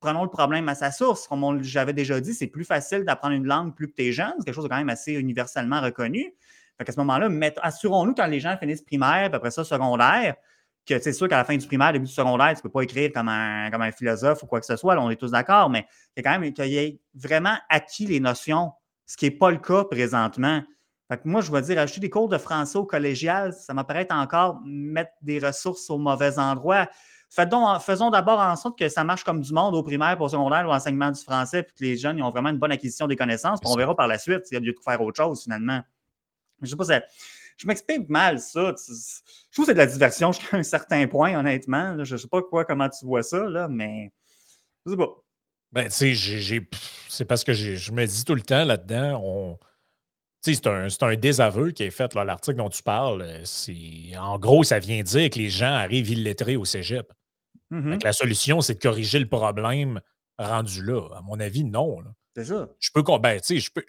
prenons 0.00 0.22
le 0.22 0.30
problème 0.30 0.68
à 0.68 0.74
sa 0.74 0.90
source. 0.90 1.26
Comme 1.26 1.62
j'avais 1.62 1.92
déjà 1.92 2.20
dit, 2.20 2.34
c'est 2.34 2.46
plus 2.46 2.64
facile 2.64 3.04
d'apprendre 3.04 3.34
une 3.34 3.46
langue 3.46 3.74
plus 3.74 3.88
que 3.88 3.94
tu 3.94 4.08
es 4.08 4.12
jeune. 4.12 4.32
C'est 4.38 4.46
quelque 4.46 4.54
chose 4.54 4.68
quand 4.68 4.76
même 4.76 4.88
assez 4.88 5.12
universellement 5.12 5.80
reconnu. 5.80 6.34
Fait 6.78 6.88
à 6.88 6.92
ce 6.92 6.98
moment-là, 7.00 7.28
assurons-nous 7.62 8.14
quand 8.14 8.26
les 8.26 8.40
gens 8.40 8.56
finissent 8.56 8.82
primaire, 8.82 9.28
puis 9.28 9.36
après 9.36 9.50
ça, 9.50 9.62
secondaire, 9.62 10.36
que 10.86 10.98
c'est 11.00 11.12
sûr 11.12 11.28
qu'à 11.28 11.36
la 11.36 11.44
fin 11.44 11.56
du 11.56 11.66
primaire, 11.66 11.92
début 11.92 12.06
du 12.06 12.12
secondaire, 12.12 12.50
tu 12.50 12.56
ne 12.58 12.62
peux 12.62 12.70
pas 12.70 12.82
écrire 12.82 13.10
comme 13.12 13.28
un, 13.28 13.70
comme 13.70 13.82
un 13.82 13.92
philosophe 13.92 14.42
ou 14.42 14.46
quoi 14.46 14.60
que 14.60 14.66
ce 14.66 14.76
soit, 14.76 14.94
là, 14.94 15.02
on 15.02 15.10
est 15.10 15.16
tous 15.16 15.30
d'accord, 15.30 15.70
mais 15.70 15.86
c'est 16.16 16.22
quand 16.22 16.38
même 16.38 16.52
qu'il 16.52 16.74
ait 16.74 17.00
vraiment 17.14 17.56
acquis 17.68 18.06
les 18.06 18.20
notions, 18.20 18.72
ce 19.06 19.16
qui 19.16 19.26
n'est 19.26 19.30
pas 19.30 19.50
le 19.50 19.58
cas 19.58 19.84
présentement. 19.84 20.62
Fait 21.08 21.18
que 21.18 21.28
moi, 21.28 21.40
je 21.40 21.52
vais 21.52 21.62
dire, 21.62 21.78
acheter 21.78 22.00
des 22.00 22.10
cours 22.10 22.28
de 22.28 22.38
français 22.38 22.78
au 22.78 22.86
collégial, 22.86 23.52
ça 23.52 23.74
m'apparaît 23.74 24.08
encore 24.10 24.60
mettre 24.64 25.12
des 25.20 25.38
ressources 25.38 25.88
au 25.90 25.98
mauvais 25.98 26.38
endroit. 26.38 26.88
Donc, 27.50 27.80
faisons 27.80 28.10
d'abord 28.10 28.40
en 28.40 28.56
sorte 28.56 28.78
que 28.78 28.88
ça 28.88 29.04
marche 29.04 29.24
comme 29.24 29.40
du 29.40 29.52
monde 29.52 29.74
au 29.74 29.82
primaire, 29.82 30.20
au 30.20 30.28
secondaire, 30.28 30.68
au 30.68 30.72
enseignement 30.72 31.10
du 31.10 31.20
français, 31.20 31.62
puis 31.62 31.74
que 31.74 31.84
les 31.84 31.96
jeunes 31.96 32.22
ont 32.22 32.30
vraiment 32.30 32.50
une 32.50 32.58
bonne 32.58 32.72
acquisition 32.72 33.06
des 33.06 33.16
connaissances. 33.16 33.58
on 33.64 33.76
verra 33.76 33.94
par 33.94 34.06
la 34.06 34.18
suite 34.18 34.46
s'il 34.46 34.54
y 34.54 34.58
a 34.58 34.60
lieu 34.60 34.72
de 34.72 34.78
faire 34.84 35.00
autre 35.00 35.22
chose 35.22 35.42
finalement. 35.42 35.80
Je 36.60 36.66
ne 36.66 36.70
sais 36.70 36.76
pas 36.76 36.84
si 36.84 36.92
je 37.62 37.66
m'explique 37.68 38.08
mal 38.08 38.40
ça. 38.40 38.74
Je 38.76 39.52
trouve 39.52 39.66
que 39.66 39.70
c'est 39.70 39.74
de 39.74 39.78
la 39.78 39.86
diversion 39.86 40.32
jusqu'à 40.32 40.56
un 40.56 40.62
certain 40.64 41.06
point, 41.06 41.38
honnêtement. 41.38 42.04
Je 42.04 42.14
ne 42.14 42.18
sais 42.18 42.26
pas 42.26 42.42
quoi, 42.42 42.64
comment 42.64 42.88
tu 42.88 43.06
vois 43.06 43.22
ça, 43.22 43.44
là, 43.44 43.68
mais 43.68 44.10
je 44.84 44.90
sais 44.90 44.96
pas. 44.96 45.10
Ben, 45.70 45.88
tu 45.88 46.16
sais, 46.16 46.68
c'est 47.08 47.24
parce 47.24 47.44
que 47.44 47.52
je 47.52 47.92
me 47.92 48.04
dis 48.04 48.24
tout 48.24 48.34
le 48.34 48.42
temps 48.42 48.64
là-dedans, 48.64 49.20
on. 49.24 49.58
C'est 50.44 50.66
un, 50.66 50.88
un, 51.02 51.14
désaveu 51.14 51.70
qui 51.70 51.84
est 51.84 51.92
fait, 51.92 52.12
l'article 52.14 52.56
dont 52.56 52.68
tu 52.68 52.82
parles. 52.82 53.24
En 54.18 54.40
gros, 54.40 54.64
ça 54.64 54.80
vient 54.80 55.00
dire 55.04 55.30
que 55.30 55.38
les 55.38 55.50
gens 55.50 55.72
arrivent 55.72 56.10
illettrés 56.10 56.56
au 56.56 56.64
cégep. 56.64 57.12
Mm-hmm. 57.70 58.02
La 58.02 58.12
solution, 58.12 58.60
c'est 58.60 58.74
de 58.74 58.80
corriger 58.80 59.20
le 59.20 59.28
problème 59.28 60.00
rendu 60.40 60.82
là. 60.82 61.08
À 61.16 61.22
mon 61.22 61.38
avis, 61.38 61.62
non. 61.62 62.02
C'est 62.34 62.46
ça. 62.46 62.68
Je 62.80 62.90
peux. 62.92 63.04
Ben, 63.20 63.40
je 63.48 63.70
peux 63.72 63.84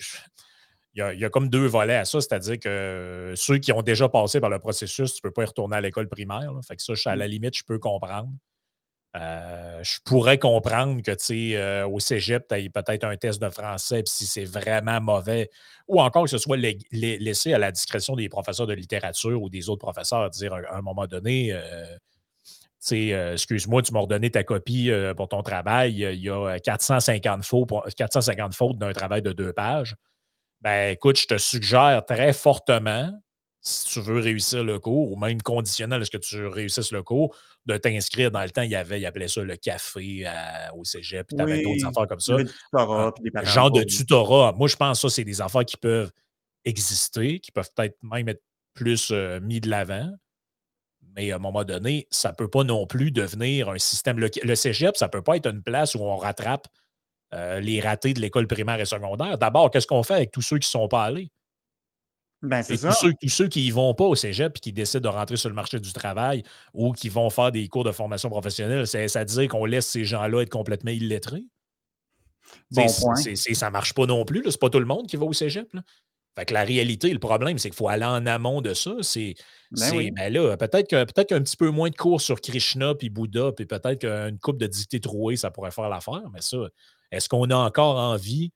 il 0.96 1.20
y, 1.20 1.26
a, 1.26 1.30
comme 1.30 1.50
deux 1.50 1.66
volets 1.66 1.96
à 1.96 2.06
ça, 2.06 2.22
c'est-à-dire 2.22 2.60
que 2.60 3.34
ceux 3.36 3.58
qui 3.58 3.72
ont 3.72 3.82
déjà 3.82 4.10
passé 4.10 4.40
par 4.40 4.52
le 4.52 4.60
processus, 4.60 5.14
tu 5.14 5.22
ne 5.24 5.30
peux 5.30 5.34
pas 5.34 5.44
y 5.44 5.46
retourner 5.46 5.78
à 5.78 5.82
l'école 5.82 6.08
primaire. 6.08 6.52
Fait 6.68 6.76
que 6.76 6.84
ça, 6.84 7.12
à 7.12 7.16
la 7.16 7.28
mmh. 7.28 7.32
limite, 7.32 7.58
je 7.58 7.64
peux 7.64 7.80
comprendre. 7.80 8.30
Euh, 9.16 9.80
je 9.84 10.00
pourrais 10.04 10.40
comprendre 10.40 11.02
que 11.04 11.12
tu 11.12 11.56
euh, 11.56 11.88
au 11.88 12.00
cégep, 12.00 12.48
tu 12.48 12.70
peut-être 12.72 13.04
un 13.04 13.16
test 13.16 13.40
de 13.40 13.50
français, 13.50 14.02
puis 14.02 14.12
si 14.12 14.26
c'est 14.26 14.46
vraiment 14.46 15.00
mauvais, 15.02 15.52
ou 15.88 16.02
encore 16.02 16.24
que 16.24 16.32
ce 16.32 16.40
soit 16.40 16.58
laissé 16.92 17.54
à 17.54 17.60
la 17.60 17.72
discrétion 17.72 18.16
des 18.16 18.28
professeurs 18.28 18.66
de 18.66 18.74
littérature 18.74 19.40
ou 19.40 19.50
des 19.50 19.70
autres 19.70 19.86
professeurs, 19.86 20.28
dire 20.32 20.54
à, 20.54 20.78
un 20.78 20.82
moment 20.82 21.06
donné, 21.06 21.54
euh, 21.54 23.34
excuse-moi, 23.34 23.84
tu 23.84 23.94
m'as 23.94 24.00
redonné 24.00 24.32
ta 24.32 24.44
copie 24.44 24.92
pour 25.16 25.28
ton 25.28 25.44
travail, 25.44 25.94
il 25.94 26.20
y 26.20 26.30
a 26.30 26.60
450 26.60 27.46
fautes, 27.46 27.70
450 27.96 28.56
fautes 28.56 28.78
d'un 28.80 28.94
travail 28.94 29.22
de 29.22 29.32
deux 29.32 29.54
pages. 29.54 29.96
Ben, 30.64 30.94
écoute, 30.94 31.20
je 31.20 31.28
te 31.28 31.38
suggère 31.38 32.06
très 32.06 32.32
fortement, 32.32 33.12
si 33.60 33.86
tu 33.86 34.00
veux 34.02 34.20
réussir 34.20 34.64
le 34.64 34.80
cours, 34.80 35.12
ou 35.12 35.18
même 35.18 35.42
conditionnel 35.42 36.02
à 36.02 36.06
ce 36.06 36.12
que 36.12 36.18
tu 36.18 36.48
réussisses 36.48 36.94
le 36.94 37.04
cours, 37.04 37.36
de 37.66 37.76
t'inscrire 37.76 38.32
dans 38.32 38.42
le 38.44 38.50
temps. 38.50 38.62
Il 38.62 38.72
y 38.72 38.76
avait, 38.76 39.00
il 39.00 39.06
appelait 39.06 39.28
ça 39.28 39.42
le 39.42 39.58
café 39.58 40.26
au 40.74 40.86
cégep, 40.86 41.28
puis 41.28 41.36
tu 41.36 41.42
avais 41.44 41.64
d'autres 41.64 41.86
affaires 41.86 42.08
comme 42.08 42.22
ça. 42.22 42.38
Tutorat, 42.38 43.14
genre 43.44 43.72
de 43.72 43.84
tutorat. 43.84 44.54
Moi, 44.54 44.70
je 44.70 44.78
pense 44.78 45.02
que 45.02 45.10
ça, 45.10 45.16
c'est 45.16 45.26
des 45.26 45.42
affaires 45.42 45.66
qui 45.66 45.76
peuvent 45.76 46.12
exister, 46.64 47.40
qui 47.40 47.52
peuvent 47.52 47.70
peut-être 47.76 47.98
même 48.02 48.30
être 48.30 48.42
plus 48.74 49.12
euh, 49.12 49.42
mis 49.42 49.60
de 49.60 49.70
l'avant. 49.70 50.10
Mais 51.16 51.32
à 51.32 51.36
un 51.36 51.40
moment 51.40 51.66
donné, 51.66 52.08
ça 52.10 52.30
ne 52.30 52.36
peut 52.36 52.48
pas 52.48 52.64
non 52.64 52.88
plus 52.88 53.12
devenir 53.12 53.70
un 53.70 53.78
système. 53.78 54.18
Le, 54.18 54.30
le 54.42 54.56
cégep, 54.56 54.96
ça 54.96 55.08
ne 55.08 55.12
peut 55.12 55.22
pas 55.22 55.36
être 55.36 55.48
une 55.48 55.62
place 55.62 55.94
où 55.94 56.00
on 56.00 56.16
rattrape 56.16 56.68
euh, 57.34 57.60
les 57.60 57.82
ratés 57.82 58.14
de 58.14 58.20
l'école 58.20 58.48
primaire 58.48 58.80
et 58.80 58.86
secondaire. 58.86 59.38
D'abord, 59.38 59.72
qu'est-ce 59.72 59.88
qu'on 59.88 60.04
fait 60.04 60.14
avec 60.14 60.32
tous 60.32 60.42
ceux 60.42 60.60
qui 60.60 60.68
ne 60.68 60.82
sont 60.82 60.88
pas 60.88 61.04
allés? 61.04 61.32
Ben, 62.44 62.62
c'est 62.62 62.78
ça. 62.78 62.90
Tous 62.90 63.30
ceux, 63.30 63.48
qui 63.48 63.68
ne 63.70 63.74
vont 63.74 63.94
pas 63.94 64.04
au 64.04 64.16
cégep 64.16 64.58
et 64.58 64.60
qui 64.60 64.74
décident 64.74 65.10
de 65.10 65.16
rentrer 65.16 65.38
sur 65.38 65.50
le 65.50 65.56
marché 65.56 65.80
du 65.80 65.94
travail 65.94 66.44
ou 66.74 66.92
qui 66.92 67.08
vont 67.08 67.30
faire 67.30 67.52
des 67.52 67.68
cours 67.70 67.86
de 67.86 67.92
formation 67.92 68.30
professionnelle, 68.30 68.86
c'est 68.86 69.16
à 69.16 69.26
dire 69.26 69.48
qu'on 69.48 69.66
laisse 69.66 69.88
ces 69.88 70.04
gens-là 70.04 70.42
être 70.42 70.50
complètement 70.50 70.92
illettrés? 70.92 71.46
Bon 72.70 72.86
point. 72.86 73.16
ça 73.16 73.68
ne 73.68 73.72
marche 73.72 73.94
pas 73.94 74.06
non 74.06 74.26
plus. 74.26 74.44
Ce 74.44 74.50
n'est 74.50 74.58
pas 74.60 74.70
tout 74.70 74.80
le 74.80 74.86
monde 74.86 75.08
qui 75.08 75.16
va 75.16 75.26
au 75.26 75.34
cégep. 75.34 75.68
Fait 76.36 76.46
que 76.46 76.54
la 76.54 76.64
réalité, 76.64 77.14
le 77.14 77.20
problème, 77.20 77.60
c'est 77.60 77.70
qu'il 77.70 77.78
faut 77.78 77.88
aller 77.88 78.06
en 78.06 78.26
amont 78.26 78.62
de 78.62 78.74
ça. 78.74 78.92
C'est 79.02 79.36
ben, 79.72 80.12
ben 80.14 80.34
là, 80.34 80.58
peut-être 80.58 80.88
qu'un 80.88 81.06
peut 81.06 81.24
qu'un 81.24 81.42
petit 81.42 81.58
peu 81.58 81.70
moins 81.70 81.90
de 81.90 81.96
cours 81.96 82.22
sur 82.22 82.42
Krishna 82.42 82.96
puis 82.96 83.10
Bouddha, 83.10 83.52
puis 83.52 83.66
peut-être 83.66 84.00
qu'une 84.00 84.40
coupe 84.40 84.58
de 84.58 84.68
dictées 84.68 85.00
trouées, 85.00 85.36
ça 85.36 85.52
pourrait 85.52 85.72
faire 85.72 85.90
l'affaire, 85.90 86.24
mais 86.34 86.42
ça, 86.42 86.58
est-ce 87.14 87.30
qu'on 87.30 87.50
a 87.50 87.56
encore 87.56 87.98
envie? 87.98 88.52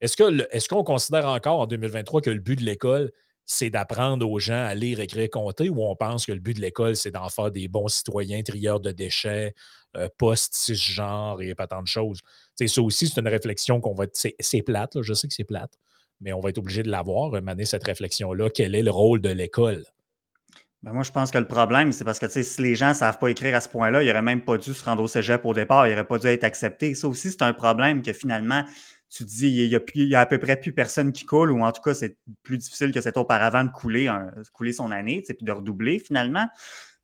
Est-ce 0.00 0.68
qu'on 0.68 0.84
considère 0.84 1.26
encore 1.26 1.60
en 1.60 1.66
2023 1.66 2.20
que 2.20 2.30
le 2.30 2.40
but 2.40 2.58
de 2.58 2.64
l'école, 2.64 3.10
c'est 3.46 3.70
d'apprendre 3.70 4.28
aux 4.28 4.38
gens 4.38 4.64
à 4.64 4.74
lire, 4.74 5.00
écrire, 5.00 5.30
compter, 5.30 5.68
ou 5.68 5.82
on 5.82 5.96
pense 5.96 6.26
que 6.26 6.32
le 6.32 6.40
but 6.40 6.54
de 6.54 6.60
l'école, 6.60 6.96
c'est 6.96 7.10
d'en 7.10 7.28
faire 7.28 7.50
des 7.50 7.68
bons 7.68 7.88
citoyens, 7.88 8.42
trieurs 8.42 8.80
de 8.80 8.90
déchets, 8.92 9.54
euh, 9.96 10.08
post-cisgenre 10.18 11.40
et 11.40 11.54
pas 11.54 11.66
tant 11.66 11.82
de 11.82 11.86
choses? 11.88 12.20
C'est 12.54 12.68
ça 12.68 12.82
aussi, 12.82 13.08
c'est 13.08 13.20
une 13.20 13.28
réflexion 13.28 13.80
qu'on 13.80 13.94
va. 13.94 14.06
C'est 14.12 14.62
plate, 14.62 15.00
je 15.00 15.14
sais 15.14 15.28
que 15.28 15.34
c'est 15.34 15.44
plate, 15.44 15.72
mais 16.20 16.32
on 16.32 16.40
va 16.40 16.50
être 16.50 16.58
obligé 16.58 16.82
de 16.82 16.90
l'avoir, 16.90 17.30
mener 17.42 17.64
cette 17.64 17.84
réflexion-là. 17.84 18.50
Quel 18.50 18.74
est 18.74 18.82
le 18.82 18.90
rôle 18.90 19.20
de 19.20 19.30
l'école? 19.30 19.84
Ben 20.82 20.92
moi, 20.92 21.04
je 21.04 21.12
pense 21.12 21.30
que 21.30 21.38
le 21.38 21.46
problème, 21.46 21.92
c'est 21.92 22.04
parce 22.04 22.18
que 22.18 22.28
si 22.28 22.60
les 22.60 22.74
gens 22.74 22.88
ne 22.88 22.94
savent 22.94 23.18
pas 23.18 23.28
écrire 23.28 23.54
à 23.54 23.60
ce 23.60 23.68
point-là, 23.68 24.02
ils 24.02 24.08
n'auraient 24.08 24.20
même 24.20 24.42
pas 24.42 24.58
dû 24.58 24.74
se 24.74 24.84
rendre 24.84 25.02
au 25.02 25.06
cégep 25.06 25.44
au 25.44 25.54
départ, 25.54 25.86
ils 25.86 25.90
n'auraient 25.90 26.06
pas 26.06 26.18
dû 26.18 26.26
être 26.26 26.42
acceptés. 26.42 26.94
Ça 26.96 27.06
aussi, 27.06 27.30
c'est 27.30 27.42
un 27.42 27.52
problème 27.52 28.02
que 28.02 28.12
finalement, 28.12 28.64
tu 29.08 29.24
te 29.24 29.28
dis, 29.28 29.48
il 29.48 29.68
n'y 29.68 30.14
a, 30.14 30.18
a, 30.18 30.22
à 30.22 30.26
peu 30.26 30.38
près 30.38 30.56
plus 30.56 30.72
personne 30.72 31.12
qui 31.12 31.24
coule, 31.24 31.52
ou 31.52 31.62
en 31.62 31.70
tout 31.70 31.82
cas, 31.82 31.94
c'est 31.94 32.16
plus 32.42 32.58
difficile 32.58 32.92
que 32.92 33.00
c'était 33.00 33.18
auparavant 33.18 33.62
de 33.62 33.70
couler, 33.70 34.10
couler 34.52 34.72
son 34.72 34.90
année, 34.90 35.22
puis 35.24 35.36
de 35.40 35.52
redoubler 35.52 36.00
finalement. 36.00 36.48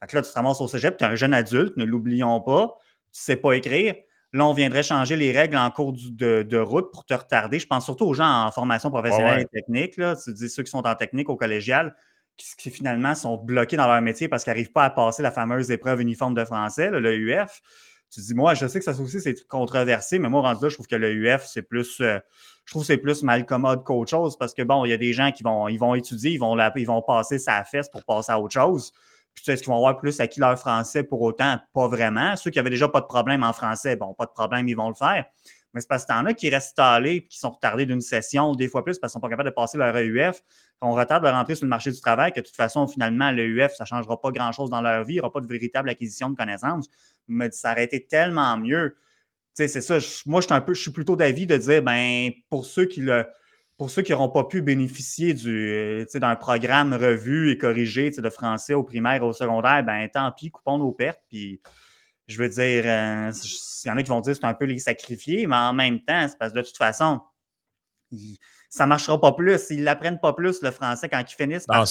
Fait 0.00 0.06
que 0.08 0.16
là, 0.16 0.22
tu 0.22 0.30
te 0.30 0.34
ramasses 0.34 0.60
au 0.60 0.66
cégep, 0.66 0.96
tu 0.96 1.04
es 1.04 1.06
un 1.06 1.14
jeune 1.14 1.34
adulte, 1.34 1.76
ne 1.76 1.84
l'oublions 1.84 2.40
pas. 2.40 2.76
tu 3.12 3.20
sais 3.20 3.36
pas 3.36 3.52
écrire. 3.52 3.94
Là, 4.32 4.46
on 4.46 4.52
viendrait 4.52 4.82
changer 4.82 5.16
les 5.16 5.32
règles 5.32 5.56
en 5.56 5.70
cours 5.70 5.94
de, 5.94 6.58
route 6.58 6.90
pour 6.92 7.04
te 7.04 7.14
retarder. 7.14 7.58
Je 7.58 7.66
pense 7.66 7.84
surtout 7.84 8.06
aux 8.06 8.14
gens 8.14 8.46
en 8.46 8.50
formation 8.50 8.90
professionnelle 8.90 9.40
et 9.40 9.46
technique. 9.46 9.96
Là. 9.96 10.16
Tu 10.16 10.32
dis 10.32 10.50
ceux 10.50 10.62
qui 10.62 10.70
sont 10.70 10.86
en 10.86 10.94
technique 10.94 11.30
au 11.30 11.36
collégial, 11.36 11.94
qui, 12.38 12.70
finalement 12.70 13.14
sont 13.14 13.36
bloqués 13.36 13.76
dans 13.76 13.86
leur 13.86 14.00
métier 14.00 14.28
parce 14.28 14.44
qu'ils 14.44 14.52
n'arrivent 14.52 14.72
pas 14.72 14.84
à 14.84 14.90
passer 14.90 15.22
la 15.22 15.30
fameuse 15.30 15.70
épreuve 15.70 16.00
uniforme 16.00 16.34
de 16.34 16.44
français, 16.44 16.90
le 16.90 17.14
UF. 17.14 17.60
Tu 18.10 18.20
dis, 18.20 18.34
moi, 18.34 18.54
je 18.54 18.66
sais 18.66 18.78
que 18.78 18.84
ça 18.84 18.98
aussi, 18.98 19.20
c'est 19.20 19.46
controversé, 19.48 20.18
mais 20.18 20.30
moi, 20.30 20.40
rendu 20.40 20.62
là, 20.62 20.68
je 20.70 20.74
trouve 20.74 20.86
que 20.86 20.96
le 20.96 21.12
UF, 21.12 21.44
c'est 21.44 21.62
plus. 21.62 22.00
Euh, 22.00 22.18
je 22.64 22.72
trouve 22.72 22.84
c'est 22.84 22.98
plus 22.98 23.22
mal 23.22 23.46
commode 23.46 23.82
qu'autre 23.82 24.10
chose 24.10 24.36
parce 24.36 24.52
que 24.52 24.62
bon, 24.62 24.84
il 24.84 24.90
y 24.90 24.92
a 24.92 24.98
des 24.98 25.12
gens 25.14 25.32
qui 25.32 25.42
vont, 25.42 25.68
ils 25.68 25.78
vont 25.78 25.94
étudier, 25.94 26.32
ils 26.32 26.38
vont, 26.38 26.56
ils 26.76 26.86
vont 26.86 27.02
passer 27.02 27.38
sa 27.38 27.64
fesse 27.64 27.88
pour 27.88 28.04
passer 28.04 28.32
à 28.32 28.38
autre 28.38 28.52
chose. 28.52 28.92
Puis 29.34 29.42
tu 29.42 29.44
sais, 29.44 29.52
est-ce 29.54 29.62
qu'ils 29.62 29.70
vont 29.70 29.76
avoir 29.76 29.98
plus 29.98 30.20
acquis 30.20 30.40
leur 30.40 30.58
français 30.58 31.02
pour 31.02 31.22
autant? 31.22 31.58
Pas 31.72 31.88
vraiment. 31.88 32.36
Ceux 32.36 32.50
qui 32.50 32.58
avaient 32.58 32.70
déjà 32.70 32.88
pas 32.88 33.00
de 33.00 33.06
problème 33.06 33.42
en 33.42 33.52
français, 33.52 33.96
bon, 33.96 34.12
pas 34.12 34.26
de 34.26 34.32
problème, 34.32 34.68
ils 34.68 34.76
vont 34.76 34.88
le 34.88 34.94
faire. 34.94 35.24
Mais 35.78 35.82
c'est 35.82 35.88
parce 35.88 36.04
que 36.04 36.12
as 36.12 36.34
qui 36.34 36.50
restent 36.50 36.70
stallés 36.70 37.24
qui 37.28 37.38
sont 37.38 37.50
retardés 37.50 37.86
d'une 37.86 38.00
session, 38.00 38.56
des 38.56 38.66
fois 38.66 38.84
plus, 38.84 38.98
parce 38.98 39.12
qu'ils 39.12 39.18
sont 39.18 39.20
pas 39.20 39.28
capables 39.28 39.48
de 39.48 39.54
passer 39.54 39.78
leur 39.78 39.94
EUF. 39.94 40.42
On 40.80 40.90
retarde 40.90 41.22
de 41.22 41.28
rentrer 41.28 41.54
sur 41.54 41.66
le 41.66 41.68
marché 41.68 41.92
du 41.92 42.00
travail, 42.00 42.32
que 42.32 42.40
de 42.40 42.46
toute 42.46 42.56
façon, 42.56 42.88
finalement, 42.88 43.30
l'EUF, 43.30 43.76
ça 43.76 43.84
ne 43.84 43.86
changera 43.86 44.20
pas 44.20 44.32
grand-chose 44.32 44.70
dans 44.70 44.80
leur 44.80 45.04
vie, 45.04 45.12
il 45.12 45.16
n'y 45.18 45.20
aura 45.20 45.32
pas 45.32 45.40
de 45.40 45.46
véritable 45.46 45.88
acquisition 45.88 46.30
de 46.30 46.36
connaissances. 46.36 46.88
Mais 47.28 47.52
ça 47.52 47.70
aurait 47.70 47.84
été 47.84 48.04
tellement 48.04 48.56
mieux. 48.58 48.96
C'est 49.54 49.68
ça. 49.68 49.98
moi, 50.26 50.40
je 50.40 50.46
suis 50.46 50.54
un 50.54 50.60
peu, 50.60 50.74
je 50.74 50.82
suis 50.82 50.90
plutôt 50.90 51.14
d'avis 51.14 51.46
de 51.46 51.56
dire, 51.56 51.80
ben, 51.80 52.32
pour 52.50 52.66
ceux 52.66 52.86
qui 52.86 53.00
le 53.00 53.24
pour 53.76 53.90
ceux 53.90 54.02
qui 54.02 54.10
n'auront 54.10 54.30
pas 54.30 54.42
pu 54.42 54.60
bénéficier 54.60 55.34
du, 55.34 56.04
d'un 56.14 56.34
programme 56.34 56.92
revu 56.94 57.52
et 57.52 57.58
corrigé 57.58 58.10
de 58.10 58.30
français 58.30 58.74
au 58.74 58.82
primaire 58.82 59.22
et 59.22 59.24
au 59.24 59.32
secondaire, 59.32 59.84
ben 59.84 60.08
tant 60.08 60.32
pis, 60.32 60.50
coupons 60.50 60.78
nos 60.78 60.90
pertes. 60.90 61.20
Puis 61.28 61.60
je 62.28 62.38
veux 62.42 62.48
dire, 62.48 62.84
euh, 62.84 63.32
il 63.84 63.88
y 63.88 63.90
en 63.90 63.96
a 63.96 64.02
qui 64.02 64.10
vont 64.10 64.20
dire 64.20 64.34
que 64.34 64.38
c'est 64.38 64.46
un 64.46 64.54
peu 64.54 64.66
les 64.66 64.78
sacrifier, 64.78 65.46
mais 65.46 65.56
en 65.56 65.72
même 65.72 66.00
temps, 66.00 66.26
c'est 66.28 66.38
parce 66.38 66.52
que 66.52 66.58
de 66.58 66.62
toute 66.62 66.76
façon, 66.76 67.20
ça 68.68 68.84
ne 68.84 68.88
marchera 68.90 69.18
pas 69.18 69.32
plus. 69.32 69.70
Ils 69.70 69.82
n'apprennent 69.82 70.20
pas 70.20 70.34
plus 70.34 70.60
le 70.62 70.70
français 70.70 71.08
quand 71.08 71.20
ils 71.20 71.34
finissent 71.34 71.66
par 71.66 71.86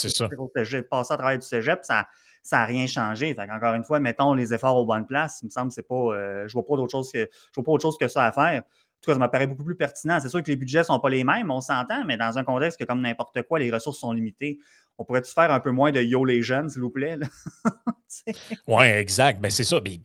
passer 0.84 1.14
à 1.14 1.18
travers 1.18 1.40
du 1.40 1.46
cégep, 1.46 1.84
ça 1.84 2.08
n'a 2.52 2.66
rien 2.66 2.86
changé. 2.86 3.36
Encore 3.38 3.74
une 3.74 3.84
fois, 3.84 4.00
mettons 4.00 4.34
les 4.36 4.54
efforts 4.54 4.78
aux 4.78 4.86
bonnes 4.86 5.08
places. 5.08 5.40
Il 5.42 5.48
me 5.48 5.52
semble 5.52 5.70
que 5.70 5.74
c'est 5.74 5.88
pas. 5.88 5.96
Euh, 5.96 6.48
je 6.48 6.56
ne 6.56 6.62
vois 6.62 6.66
pas 6.66 6.76
d'autre 6.78 6.92
chose 6.92 7.12
que 7.12 7.20
je 7.20 7.56
vois 7.56 7.64
pas 7.64 7.72
autre 7.72 7.82
chose 7.82 7.98
que 7.98 8.08
ça 8.08 8.26
à 8.26 8.32
faire. 8.32 8.62
En 8.62 9.02
tout 9.02 9.12
cas, 9.12 9.14
ça 9.14 9.20
m'apparaît 9.20 9.48
beaucoup 9.48 9.64
plus 9.64 9.76
pertinent. 9.76 10.20
C'est 10.20 10.30
sûr 10.30 10.42
que 10.42 10.48
les 10.50 10.56
budgets 10.56 10.80
ne 10.80 10.84
sont 10.84 11.00
pas 11.00 11.10
les 11.10 11.24
mêmes, 11.24 11.50
on 11.52 11.62
s'entend, 11.62 12.04
mais 12.06 12.18
dans 12.18 12.38
un 12.38 12.44
contexte 12.44 12.80
que, 12.80 12.86
comme 12.86 13.02
n'importe 13.02 13.44
quoi, 13.44 13.60
les 13.60 13.72
ressources 13.72 14.00
sont 14.00 14.12
limitées, 14.12 14.60
on 14.98 15.06
pourrait-tu 15.06 15.32
faire 15.32 15.52
un 15.52 15.60
peu 15.60 15.72
moins 15.72 15.92
de 15.92 16.02
Yo 16.02 16.26
les 16.26 16.42
jeunes, 16.42 16.70
s'il 16.70 16.82
vous 16.82 16.90
plaît? 16.90 17.18
oui, 18.68 18.86
exact. 18.86 19.40
Ben, 19.40 19.52
c'est 19.52 19.64
ça. 19.64 19.80
Mais, 19.84 20.00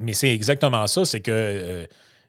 mais 0.00 0.12
c'est 0.12 0.34
exactement 0.34 0.86
ça. 0.86 1.04
C'est 1.04 1.20
que 1.20 1.30
euh, 1.30 1.86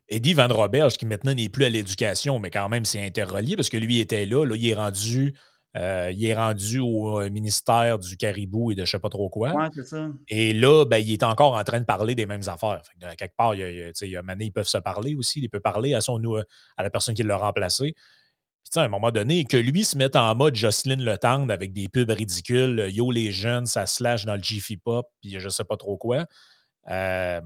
Eddie 0.07 0.33
Van 0.33 0.47
Roberge, 0.47 0.97
qui 0.97 1.05
maintenant 1.05 1.33
n'est 1.33 1.49
plus 1.49 1.65
à 1.65 1.69
l'éducation, 1.69 2.39
mais 2.39 2.51
quand 2.51 2.69
même 2.69 2.85
c'est 2.85 3.03
interrelié 3.03 3.55
parce 3.55 3.69
que 3.69 3.77
lui 3.77 3.99
était 3.99 4.25
là, 4.25 4.45
là 4.45 4.55
il 4.55 4.67
est 4.67 4.75
rendu. 4.75 5.35
Euh, 5.77 6.09
il 6.15 6.25
est 6.25 6.33
rendu 6.35 6.79
au 6.79 7.19
euh, 7.19 7.29
ministère 7.29 7.99
du 7.99 8.15
Caribou 8.15 8.71
et 8.71 8.75
de 8.75 8.79
je 8.79 8.83
ne 8.83 8.85
sais 8.91 8.99
pas 8.99 9.09
trop 9.09 9.27
quoi. 9.27 9.69
C'est 9.73 9.85
ça. 9.85 10.07
Et 10.29 10.53
là, 10.53 10.85
ben, 10.85 10.99
il 10.99 11.11
est 11.11 11.23
encore 11.23 11.55
en 11.55 11.63
train 11.65 11.81
de 11.81 11.85
parler 11.85 12.15
des 12.15 12.25
mêmes 12.25 12.47
affaires. 12.47 12.81
quelque 13.17 13.35
part, 13.35 13.55
il 13.55 13.59
y 13.59 13.63
a, 13.63 13.69
il 13.69 14.09
y 14.09 14.15
a 14.15 14.23
ils 14.39 14.51
peuvent 14.53 14.69
se 14.69 14.77
parler 14.77 15.15
aussi. 15.15 15.41
Il 15.41 15.49
peut 15.49 15.59
parler 15.59 15.93
à, 15.93 15.99
son, 15.99 16.21
à 16.77 16.83
la 16.83 16.89
personne 16.89 17.13
qui 17.13 17.23
l'a 17.23 17.35
remplacé 17.35 17.93
à 18.75 18.81
un 18.81 18.87
moment 18.87 19.11
donné, 19.11 19.45
que 19.45 19.57
lui 19.57 19.85
se 19.85 19.97
mette 19.97 20.15
en 20.15 20.33
mode 20.35 20.55
Jocelyne 20.55 21.03
Le 21.03 21.17
Tendre 21.17 21.53
avec 21.53 21.71
des 21.71 21.87
pubs 21.87 22.09
ridicules, 22.09 22.79
euh, 22.79 22.89
Yo 22.89 23.11
les 23.11 23.31
jeunes, 23.31 23.65
ça 23.65 23.85
slash 23.85 24.25
dans 24.25 24.35
le 24.35 24.43
Jiffy 24.43 24.77
Pop, 24.77 25.07
puis 25.21 25.39
je 25.39 25.49
sais 25.49 25.63
pas 25.63 25.77
trop 25.77 25.97
quoi. 25.97 26.25
Euh, 26.89 27.41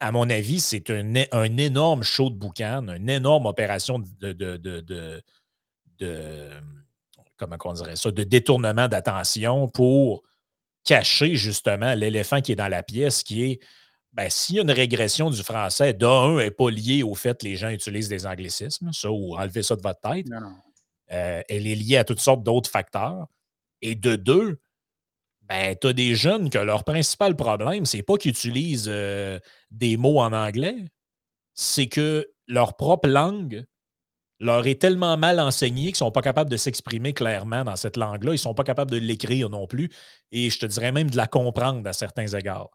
à 0.00 0.12
mon 0.12 0.28
avis, 0.28 0.60
c'est 0.60 0.90
un, 0.90 1.14
un, 1.32 1.56
énorme 1.56 2.02
show 2.02 2.30
de 2.30 2.36
boucan, 2.36 2.86
une 2.88 3.08
énorme 3.08 3.46
opération 3.46 3.98
de, 3.98 4.32
de, 4.32 4.56
de, 4.56 5.22
de 5.98 6.50
comment 7.36 7.56
on 7.64 7.72
dirait 7.72 7.96
ça, 7.96 8.10
de 8.10 8.22
détournement 8.22 8.88
d'attention 8.88 9.68
pour 9.68 10.22
cacher 10.84 11.34
justement 11.34 11.94
l'éléphant 11.94 12.40
qui 12.40 12.52
est 12.52 12.56
dans 12.56 12.68
la 12.68 12.82
pièce, 12.82 13.22
qui 13.22 13.44
est 13.44 13.60
ben, 14.16 14.30
s'il 14.30 14.56
y 14.56 14.58
a 14.58 14.62
une 14.62 14.70
régression 14.70 15.28
du 15.28 15.42
français, 15.42 15.92
d'un, 15.92 16.36
n'est 16.36 16.50
pas 16.50 16.70
liée 16.70 17.02
au 17.02 17.14
fait 17.14 17.38
que 17.38 17.44
les 17.44 17.56
gens 17.56 17.68
utilisent 17.68 18.08
des 18.08 18.26
anglicismes, 18.26 18.90
ça, 18.90 19.10
ou 19.10 19.36
enlevez 19.36 19.62
ça 19.62 19.76
de 19.76 19.82
votre 19.82 20.00
tête. 20.00 20.26
Euh, 21.12 21.42
elle 21.50 21.66
est 21.66 21.74
liée 21.74 21.98
à 21.98 22.04
toutes 22.04 22.20
sortes 22.20 22.42
d'autres 22.42 22.70
facteurs. 22.70 23.26
Et 23.82 23.94
de 23.94 24.16
deux, 24.16 24.58
ben, 25.42 25.76
tu 25.78 25.88
as 25.88 25.92
des 25.92 26.14
jeunes 26.14 26.48
que 26.48 26.56
leur 26.56 26.84
principal 26.84 27.36
problème, 27.36 27.84
c'est 27.84 28.02
pas 28.02 28.16
qu'ils 28.16 28.30
utilisent 28.30 28.88
euh, 28.88 29.38
des 29.70 29.98
mots 29.98 30.18
en 30.18 30.32
anglais, 30.32 30.86
c'est 31.52 31.86
que 31.86 32.26
leur 32.48 32.74
propre 32.76 33.08
langue 33.08 33.66
leur 34.40 34.66
est 34.66 34.80
tellement 34.80 35.18
mal 35.18 35.40
enseignée 35.40 35.84
qu'ils 35.84 35.92
ne 35.92 36.08
sont 36.08 36.10
pas 36.10 36.22
capables 36.22 36.50
de 36.50 36.56
s'exprimer 36.56 37.12
clairement 37.12 37.64
dans 37.64 37.76
cette 37.76 37.98
langue-là. 37.98 38.30
Ils 38.30 38.34
ne 38.34 38.38
sont 38.38 38.54
pas 38.54 38.64
capables 38.64 38.90
de 38.90 38.98
l'écrire 38.98 39.50
non 39.50 39.66
plus. 39.66 39.90
Et 40.32 40.48
je 40.48 40.58
te 40.58 40.66
dirais 40.66 40.92
même 40.92 41.10
de 41.10 41.16
la 41.16 41.26
comprendre 41.26 41.86
à 41.86 41.92
certains 41.92 42.26
égards. 42.26 42.70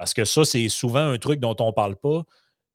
Parce 0.00 0.14
que 0.14 0.24
ça, 0.24 0.46
c'est 0.46 0.70
souvent 0.70 1.10
un 1.10 1.18
truc 1.18 1.40
dont 1.40 1.54
on 1.60 1.66
ne 1.66 1.72
parle 1.72 1.94
pas, 1.94 2.22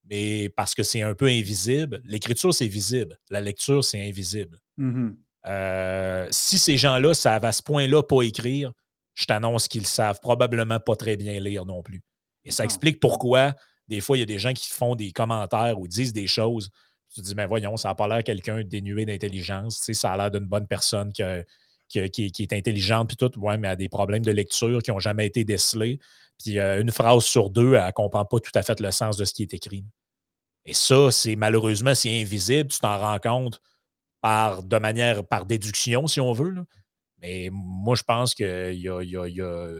mais 0.08 0.48
parce 0.50 0.76
que 0.76 0.84
c'est 0.84 1.02
un 1.02 1.16
peu 1.16 1.26
invisible. 1.26 2.00
L'écriture, 2.06 2.54
c'est 2.54 2.68
visible. 2.68 3.18
La 3.32 3.42
lecture, 3.42 3.84
c'est 3.84 4.08
invisible. 4.08 4.60
Mmh 4.78 5.10
euh, 5.48 6.28
si 6.32 6.58
ces 6.58 6.76
gens-là 6.76 7.14
savent 7.14 7.46
à 7.46 7.52
ce 7.52 7.62
point-là 7.62 8.02
pas 8.02 8.24
écrire, 8.24 8.72
je 9.14 9.26
t'annonce 9.26 9.68
qu'ils 9.68 9.86
savent 9.86 10.20
probablement 10.20 10.80
pas 10.80 10.96
très 10.96 11.18
bien 11.18 11.40
lire 11.40 11.66
non 11.66 11.84
plus. 11.84 12.02
Et 12.44 12.52
ça 12.52 12.64
explique 12.64 13.00
pourquoi, 13.00 13.54
des 13.88 14.02
fois, 14.02 14.18
il 14.18 14.22
y 14.22 14.24
a 14.24 14.28
des 14.28 14.40
gens 14.40 14.54
qui 14.54 14.70
font 14.70 14.96
des 14.96 15.12
commentaires 15.12 15.80
ou 15.80 15.88
disent 15.88 16.14
des 16.14 16.26
choses. 16.26 16.72
Tu 17.14 17.22
te 17.22 17.26
dis, 17.28 17.36
mais 17.36 17.46
voyons, 17.46 17.78
ça 17.78 17.90
n'a 17.90 17.96
pas 17.96 18.08
l'air 18.08 18.24
quelqu'un 18.24 18.64
dénué 18.64 19.06
d'intelligence. 19.06 19.78
Tu 19.80 19.86
sais, 19.86 19.94
ça 19.94 20.14
a 20.14 20.18
l'air 20.18 20.32
d'une 20.32 20.48
bonne 20.48 20.66
personne 20.66 21.14
qui, 21.14 21.22
qui, 21.88 22.00
est 22.00 22.54
intelligente, 22.54 23.08
puis 23.08 23.18
tout, 23.18 23.40
ouais, 23.40 23.58
mais 23.58 23.68
a 23.68 23.76
des 23.76 23.90
problèmes 23.90 24.24
de 24.24 24.32
lecture 24.32 24.82
qui 24.82 24.92
n'ont 24.92 25.00
jamais 25.00 25.28
été 25.28 25.44
décelés. 25.44 26.00
Puis 26.44 26.60
euh, 26.60 26.82
une 26.82 26.92
phrase 26.92 27.24
sur 27.24 27.50
deux, 27.50 27.76
elle 27.76 27.86
ne 27.86 27.92
comprend 27.92 28.26
pas 28.26 28.40
tout 28.40 28.52
à 28.56 28.64
fait 28.64 28.80
le 28.80 28.92
sens 28.92 29.18
de 29.18 29.26
ce 29.26 29.34
qui 29.34 29.44
est 29.44 29.54
écrit. 29.54 29.86
Et 30.66 30.74
ça, 30.74 31.12
c'est 31.12 31.36
malheureusement, 31.36 31.94
c'est 31.96 32.22
invisible, 32.22 32.70
tu 32.70 32.80
t'en 32.80 32.98
rends 32.98 33.20
compte 33.20 33.62
par, 34.22 34.64
de 34.64 34.78
manière, 34.78 35.24
par 35.26 35.46
déduction, 35.46 36.08
si 36.08 36.20
on 36.20 36.34
veut. 36.34 36.56
Mais 37.22 37.50
moi, 37.52 37.96
je 37.96 38.04
pense 38.04 38.34
que 38.34 38.76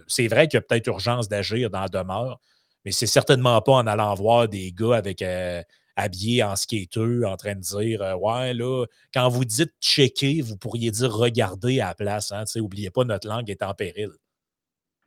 c'est 0.08 0.28
vrai 0.28 0.48
qu'il 0.48 0.58
y 0.58 0.60
a 0.60 0.62
peut-être 0.62 0.88
urgence 0.88 1.28
d'agir 1.28 1.70
dans 1.70 1.82
la 1.82 1.90
demeure, 1.90 2.40
mais 2.86 2.92
c'est 2.92 3.08
certainement 3.08 3.60
pas 3.62 3.74
en 3.74 3.88
allant 3.88 4.14
voir 4.14 4.48
des 4.48 4.72
gars 4.72 4.96
avec 4.96 5.22
euh, 5.22 5.62
habillés 5.96 6.44
en 6.44 6.56
skater 6.56 7.26
en 7.26 7.38
train 7.38 7.56
de 7.56 7.62
dire 7.62 8.02
euh, 8.02 8.16
Ouais, 8.16 8.54
là, 8.54 8.86
quand 9.14 9.30
vous 9.30 9.46
dites 9.46 9.74
checker, 9.82 10.42
vous 10.42 10.58
pourriez 10.58 10.92
dire 10.92 11.14
regarder 11.14 11.80
à 11.80 11.88
la 11.88 11.96
place. 11.96 12.32
Hein, 12.32 12.44
oubliez 12.58 12.90
pas, 12.90 13.04
notre 13.04 13.28
langue 13.28 13.50
est 13.50 13.64
en 13.64 13.74
péril. 13.74 14.12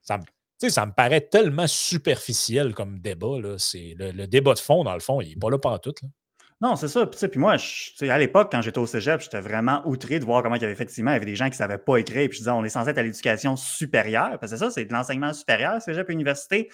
Ça 0.03 0.19
me 0.19 0.25
ça 0.69 0.87
me 0.87 0.93
paraît 0.93 1.21
tellement 1.21 1.67
superficiel 1.69 2.75
comme 2.75 2.99
débat. 2.99 3.41
Là. 3.41 3.55
C'est 3.59 3.95
le, 3.97 4.27
débat 4.27 4.55
de 4.55 4.59
fond, 4.59 4.83
dans 4.83 4.95
le 4.95 5.01
fond, 5.01 5.21
il 5.21 5.31
n'est 5.31 5.37
pas 5.37 5.51
là 5.51 5.59
pas 5.59 5.79
tout. 5.79 5.95
Non, 6.61 6.75
c'est 6.75 6.89
ça. 6.89 7.07
Puis, 7.07 7.39
moi, 7.39 7.55
à 8.01 8.19
l'époque, 8.19 8.49
quand 8.51 8.63
j'étais 8.63 8.81
au 8.81 8.87
cégep, 8.87 9.21
j'étais 9.21 9.41
vraiment 9.41 9.81
outré 9.87 10.19
de 10.19 10.25
voir 10.25 10.43
comment 10.43 10.57
il 10.57 10.61
y 10.61 10.65
avait 10.65 10.73
effectivement 10.73 11.13
il 11.13 11.15
y 11.15 11.17
avait 11.17 11.27
des 11.27 11.37
gens 11.37 11.45
qui 11.45 11.53
ne 11.53 11.57
savaient 11.57 11.79
pas 11.79 11.99
écrire. 11.99 12.29
Puis 12.29 12.39
je 12.39 12.43
disais, 12.43 12.51
on 12.51 12.65
est 12.65 12.69
censé 12.69 12.91
être 12.91 12.99
à 12.99 13.05
l'éducation 13.05 13.55
supérieure. 13.55 14.39
Parce 14.41 14.51
que 14.51 14.59
ça, 14.59 14.69
c'est 14.73 14.85
de 14.85 14.93
l'enseignement 14.93 15.33
supérieur, 15.33 15.81
cégep 15.81 16.09
université. 16.09 16.69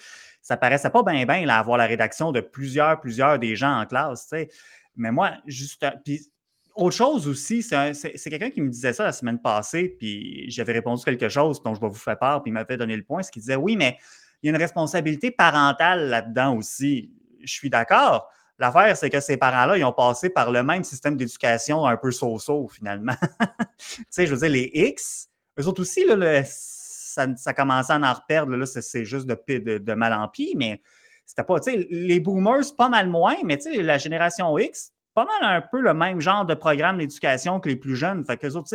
Ça 0.45 0.57
paraissait 0.57 0.91
pas 0.91 1.01
bien, 1.01 1.25
bien, 1.25 1.49
avoir 1.49 1.75
la 1.75 1.87
rédaction 1.87 2.31
de 2.31 2.39
plusieurs, 2.39 3.01
plusieurs 3.01 3.39
des 3.39 3.55
gens 3.55 3.79
en 3.79 3.87
classe. 3.87 4.31
Mais 4.95 5.11
moi, 5.11 5.31
juste. 5.47 5.83
Puis 6.03 6.21
autre 6.75 6.95
chose 6.95 7.27
aussi, 7.27 7.63
c'est 7.63 8.29
quelqu'un 8.29 8.51
qui 8.51 8.61
me 8.61 8.69
disait 8.69 8.93
ça 8.93 9.05
la 9.05 9.11
semaine 9.11 9.41
passée, 9.41 9.95
puis 9.97 10.45
j'avais 10.51 10.73
répondu 10.73 11.03
quelque 11.03 11.29
chose 11.29 11.63
dont 11.63 11.73
je 11.73 11.81
vais 11.81 11.87
vous 11.87 11.95
faire 11.95 12.19
part, 12.19 12.43
puis 12.43 12.51
il 12.51 12.53
m'avait 12.53 12.77
donné 12.77 12.95
le 12.95 13.01
point, 13.01 13.23
ce 13.23 13.31
qui 13.31 13.39
disait 13.39 13.55
oui, 13.55 13.75
mais 13.75 13.97
il 14.43 14.45
y 14.45 14.49
a 14.49 14.55
une 14.55 14.61
responsabilité 14.61 15.31
parentale 15.31 16.09
là-dedans 16.09 16.57
aussi. 16.57 17.11
Je 17.43 17.51
suis 17.51 17.71
d'accord. 17.71 18.29
L'affaire, 18.59 18.95
c'est 18.95 19.09
que 19.09 19.21
ces 19.21 19.37
parents-là, 19.37 19.79
ils 19.79 19.83
ont 19.83 19.93
passé 19.93 20.29
par 20.29 20.51
le 20.51 20.61
même 20.61 20.83
système 20.83 21.17
d'éducation 21.17 21.87
un 21.87 21.97
peu 21.97 22.11
so-so, 22.11 22.67
finalement. 22.67 23.15
tu 23.79 24.05
sais, 24.11 24.27
je 24.27 24.35
veux 24.35 24.41
dire, 24.41 24.49
les 24.49 24.69
X, 24.75 25.27
eux 25.59 25.65
autres 25.65 25.81
aussi, 25.81 26.05
là, 26.05 26.43
ça, 27.15 27.27
ça 27.37 27.53
commençait 27.53 27.93
à 27.93 27.99
en 27.99 28.13
reperdre. 28.13 28.55
Là, 28.55 28.65
c'est 28.65 29.05
juste 29.05 29.25
de, 29.25 29.93
mal 29.93 30.13
en 30.13 30.27
pis, 30.27 30.53
mais 30.57 30.81
c'était 31.25 31.43
pas, 31.43 31.59
tu 31.59 31.71
sais, 31.71 31.87
les 31.89 32.19
boomers, 32.19 32.75
pas 32.77 32.89
mal 32.89 33.09
moins, 33.09 33.35
mais 33.43 33.57
tu 33.57 33.73
sais, 33.73 33.81
la 33.81 33.97
génération 33.97 34.57
X, 34.57 34.91
pas 35.13 35.25
mal 35.25 35.55
un 35.55 35.61
peu 35.61 35.79
le 35.79 35.93
même 35.93 36.19
genre 36.19 36.45
de 36.45 36.53
programme 36.53 36.97
d'éducation 36.97 37.59
que 37.59 37.69
les 37.69 37.77
plus 37.77 37.95
jeunes. 37.95 38.25
Fait 38.25 38.37
que 38.37 38.47
autres, 38.47 38.67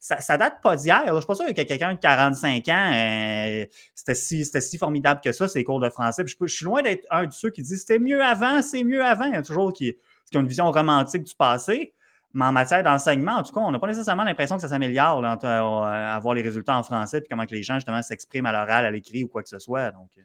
ça, 0.00 0.20
ça 0.20 0.38
date 0.38 0.60
pas 0.62 0.76
d'hier. 0.76 1.04
Je 1.06 1.16
suis 1.16 1.26
pas 1.26 1.34
sûr 1.34 1.46
que 1.46 1.62
quelqu'un 1.62 1.94
de 1.94 1.98
45 1.98 2.68
ans, 2.68 2.92
euh, 2.94 3.66
c'était 3.94 4.14
si, 4.14 4.44
si, 4.44 4.78
formidable 4.78 5.20
que 5.22 5.32
ça, 5.32 5.46
ces 5.46 5.62
cours 5.62 5.80
de 5.80 5.90
français. 5.90 6.24
je, 6.26 6.46
suis 6.46 6.64
loin 6.64 6.82
d'être 6.82 7.06
un 7.10 7.26
de 7.26 7.32
ceux 7.32 7.50
qui 7.50 7.62
disent 7.62 7.80
c'était 7.80 7.98
mieux 7.98 8.22
avant, 8.22 8.62
c'est 8.62 8.82
mieux 8.82 9.04
avant. 9.04 9.26
Il 9.26 9.34
y 9.34 9.36
a 9.36 9.42
toujours 9.42 9.72
qui, 9.72 9.94
qui 10.30 10.36
ont 10.38 10.40
une 10.40 10.48
vision 10.48 10.70
romantique 10.70 11.24
du 11.24 11.34
passé. 11.34 11.94
Mais 12.34 12.44
en 12.44 12.52
matière 12.52 12.82
d'enseignement, 12.82 13.36
en 13.36 13.42
tout 13.44 13.52
cas, 13.52 13.60
on 13.60 13.70
n'a 13.70 13.78
pas 13.78 13.86
nécessairement 13.86 14.24
l'impression 14.24 14.56
que 14.56 14.62
ça 14.62 14.68
s'améliore 14.68 15.24
euh, 15.24 15.82
à 15.82 16.18
voir 16.18 16.34
les 16.34 16.42
résultats 16.42 16.76
en 16.76 16.82
français 16.82 17.18
et 17.18 17.26
comment 17.30 17.46
que 17.46 17.54
les 17.54 17.62
gens 17.62 17.76
justement 17.76 18.02
s'expriment 18.02 18.46
à 18.46 18.52
l'oral, 18.52 18.84
à 18.84 18.90
l'écrit 18.90 19.22
ou 19.22 19.28
quoi 19.28 19.42
que 19.42 19.48
ce 19.48 19.60
soit. 19.60 19.92
Donc. 19.92 20.08
Euh. 20.18 20.22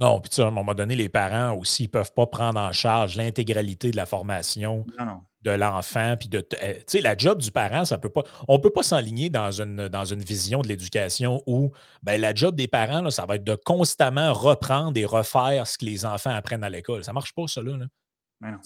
Non, 0.00 0.20
puis 0.20 0.40
à 0.40 0.46
un 0.46 0.52
moment 0.52 0.74
donné, 0.74 0.94
les 0.94 1.08
parents 1.08 1.54
aussi 1.54 1.84
ne 1.84 1.88
peuvent 1.88 2.12
pas 2.12 2.26
prendre 2.26 2.60
en 2.60 2.70
charge 2.70 3.16
l'intégralité 3.16 3.90
de 3.90 3.96
la 3.96 4.06
formation 4.06 4.86
de 5.42 5.50
l'enfant. 5.50 6.14
Puis 6.16 6.28
de. 6.28 6.46
Eh, 6.62 6.76
tu 6.76 6.82
sais, 6.86 7.00
la 7.00 7.16
job 7.16 7.40
du 7.40 7.50
parent, 7.50 7.84
ça 7.84 7.98
peut 7.98 8.08
pas. 8.08 8.22
On 8.46 8.58
ne 8.58 8.62
peut 8.62 8.70
pas 8.70 8.84
s'enligner 8.84 9.28
dans 9.28 9.50
une, 9.50 9.88
dans 9.88 10.04
une 10.04 10.22
vision 10.22 10.60
de 10.60 10.68
l'éducation 10.68 11.42
où 11.48 11.72
ben, 12.04 12.20
la 12.20 12.32
job 12.32 12.54
des 12.54 12.68
parents, 12.68 13.10
ça 13.10 13.26
va 13.26 13.34
être 13.34 13.44
de 13.44 13.56
constamment 13.56 14.32
reprendre 14.32 14.96
et 14.96 15.04
refaire 15.04 15.66
ce 15.66 15.76
que 15.76 15.86
les 15.86 16.06
enfants 16.06 16.30
apprennent 16.30 16.64
à 16.64 16.70
l'école. 16.70 17.02
Ça 17.02 17.10
ne 17.10 17.14
marche 17.14 17.34
pas, 17.34 17.48
ça, 17.48 17.60
là. 17.60 17.76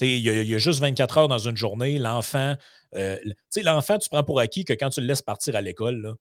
Il 0.01 0.09
y, 0.09 0.21
y, 0.21 0.55
a 0.55 0.59
juste 0.59 0.81
24 0.81 1.19
heures 1.19 1.29
dans 1.29 1.39
une 1.39 1.57
journée. 1.57 1.99
L'enfant, 1.99 2.57
euh, 2.95 3.17
l'enfant, 3.65 3.99
tu 3.99 4.09
prends 4.09 4.25
pour 4.25 4.39
acquis 4.39 4.65
que 4.65 4.75
quand 4.75 4.91
tu 4.91 5.01
le 5.01 5.07
laisses 5.07 5.23
partir 5.23 5.57
à 5.57 5.61
l'école, 5.61 6.15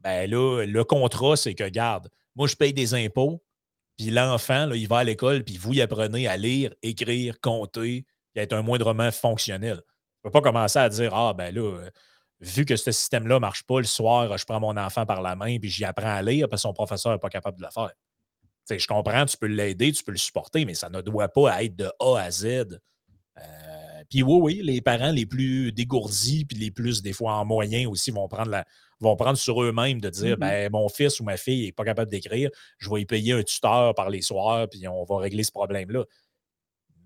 ben 0.00 0.28
là, 0.28 0.64
le 0.64 0.84
contrat, 0.84 1.36
c'est 1.36 1.54
que, 1.54 1.68
garde, 1.68 2.10
moi, 2.34 2.48
je 2.48 2.56
paye 2.56 2.72
des 2.72 2.94
impôts, 2.94 3.42
puis 3.96 4.10
l'enfant, 4.10 4.70
il 4.72 4.88
va 4.88 4.98
à 4.98 5.04
l'école, 5.04 5.44
puis 5.44 5.56
vous 5.56 5.72
y 5.72 5.80
apprenez 5.80 6.26
à 6.26 6.36
lire, 6.36 6.74
écrire, 6.82 7.40
compter, 7.40 8.04
puis 8.34 8.42
être 8.42 8.52
un 8.52 8.62
moindrement 8.62 9.10
fonctionnel. 9.10 9.76
Tu 9.76 9.82
ne 9.82 10.22
peux 10.24 10.30
pas 10.30 10.42
commencer 10.42 10.78
à 10.78 10.88
dire 10.88 11.14
Ah, 11.14 11.32
ben 11.32 11.54
là, 11.54 11.62
euh, 11.62 11.90
vu 12.40 12.64
que 12.64 12.76
ce 12.76 12.92
système-là 12.92 13.36
ne 13.36 13.40
marche 13.40 13.62
pas, 13.62 13.78
le 13.78 13.86
soir, 13.86 14.36
je 14.36 14.44
prends 14.44 14.60
mon 14.60 14.76
enfant 14.76 15.06
par 15.06 15.22
la 15.22 15.36
main, 15.36 15.58
puis 15.58 15.70
j'y 15.70 15.84
apprends 15.84 16.14
à 16.14 16.22
lire, 16.22 16.48
parce 16.48 16.62
que 16.62 16.68
son 16.68 16.74
professeur 16.74 17.12
n'est 17.12 17.18
pas 17.18 17.30
capable 17.30 17.58
de 17.58 17.62
le 17.62 17.70
faire. 17.70 17.90
je 18.68 18.86
comprends, 18.86 19.24
tu 19.26 19.36
peux 19.36 19.46
l'aider, 19.46 19.92
tu 19.92 20.04
peux 20.04 20.12
le 20.12 20.18
supporter, 20.18 20.64
mais 20.64 20.74
ça 20.74 20.90
ne 20.90 21.00
doit 21.00 21.28
pas 21.28 21.62
être 21.62 21.76
de 21.76 21.90
A 22.00 22.16
à 22.18 22.30
Z. 22.30 22.78
Euh, 23.38 24.04
puis 24.10 24.22
oui, 24.22 24.38
oui, 24.40 24.60
les 24.62 24.80
parents 24.80 25.10
les 25.10 25.26
plus 25.26 25.72
dégourdis, 25.72 26.44
puis 26.44 26.56
les 26.56 26.70
plus, 26.70 27.02
des 27.02 27.12
fois, 27.12 27.34
en 27.34 27.44
moyen 27.44 27.88
aussi, 27.88 28.10
vont 28.10 28.28
prendre 28.28 28.50
la, 28.50 28.64
vont 29.00 29.16
prendre 29.16 29.38
sur 29.38 29.62
eux-mêmes 29.62 30.00
de 30.00 30.08
dire 30.08 30.36
mm-hmm. 30.36 30.40
ben, 30.40 30.72
mon 30.72 30.88
fils 30.88 31.20
ou 31.20 31.24
ma 31.24 31.36
fille 31.36 31.66
n'est 31.66 31.72
pas 31.72 31.84
capable 31.84 32.10
d'écrire, 32.10 32.50
je 32.78 32.90
vais 32.90 33.02
y 33.02 33.06
payer 33.06 33.32
un 33.32 33.42
tuteur 33.42 33.94
par 33.94 34.10
les 34.10 34.22
soirs, 34.22 34.68
puis 34.68 34.86
on 34.88 35.04
va 35.04 35.18
régler 35.18 35.44
ce 35.44 35.52
problème-là. 35.52 36.04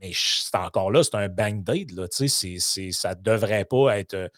Mais 0.01 0.13
c'est 0.15 0.57
encore 0.57 0.91
là, 0.91 1.03
c'est 1.03 1.15
un 1.15 1.29
bang 1.29 1.63
date. 1.63 1.93
Là, 1.93 2.07
ça 2.11 2.27
ne 2.27 3.23
devrait 3.23 3.67
pas 3.67 3.99
être, 3.99 4.15
euh, 4.15 4.29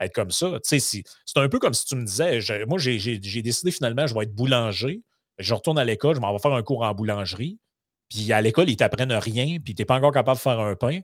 être 0.00 0.12
comme 0.12 0.32
ça. 0.32 0.58
C'est 0.64 1.04
un 1.36 1.48
peu 1.48 1.58
comme 1.58 1.74
si 1.74 1.86
tu 1.86 1.94
me 1.94 2.04
disais 2.04 2.40
moi, 2.66 2.78
j'ai 2.78 3.42
décidé 3.42 3.70
finalement, 3.70 4.06
je 4.06 4.14
vais 4.14 4.24
être 4.24 4.34
boulanger. 4.34 5.02
Je 5.38 5.54
retourne 5.54 5.78
à 5.78 5.84
l'école, 5.84 6.16
je 6.16 6.20
m'en 6.20 6.32
vais 6.32 6.38
faire 6.38 6.52
un 6.52 6.62
cours 6.62 6.82
en 6.82 6.94
boulangerie. 6.94 7.58
Puis 8.08 8.32
à 8.32 8.40
l'école, 8.40 8.68
ils 8.70 8.76
t'apprennent 8.76 9.12
rien, 9.12 9.58
puis 9.64 9.74
tu 9.74 9.82
n'es 9.82 9.86
pas 9.86 9.96
encore 9.96 10.12
capable 10.12 10.36
de 10.36 10.42
faire 10.42 10.60
un 10.60 10.76
pain. 10.76 11.00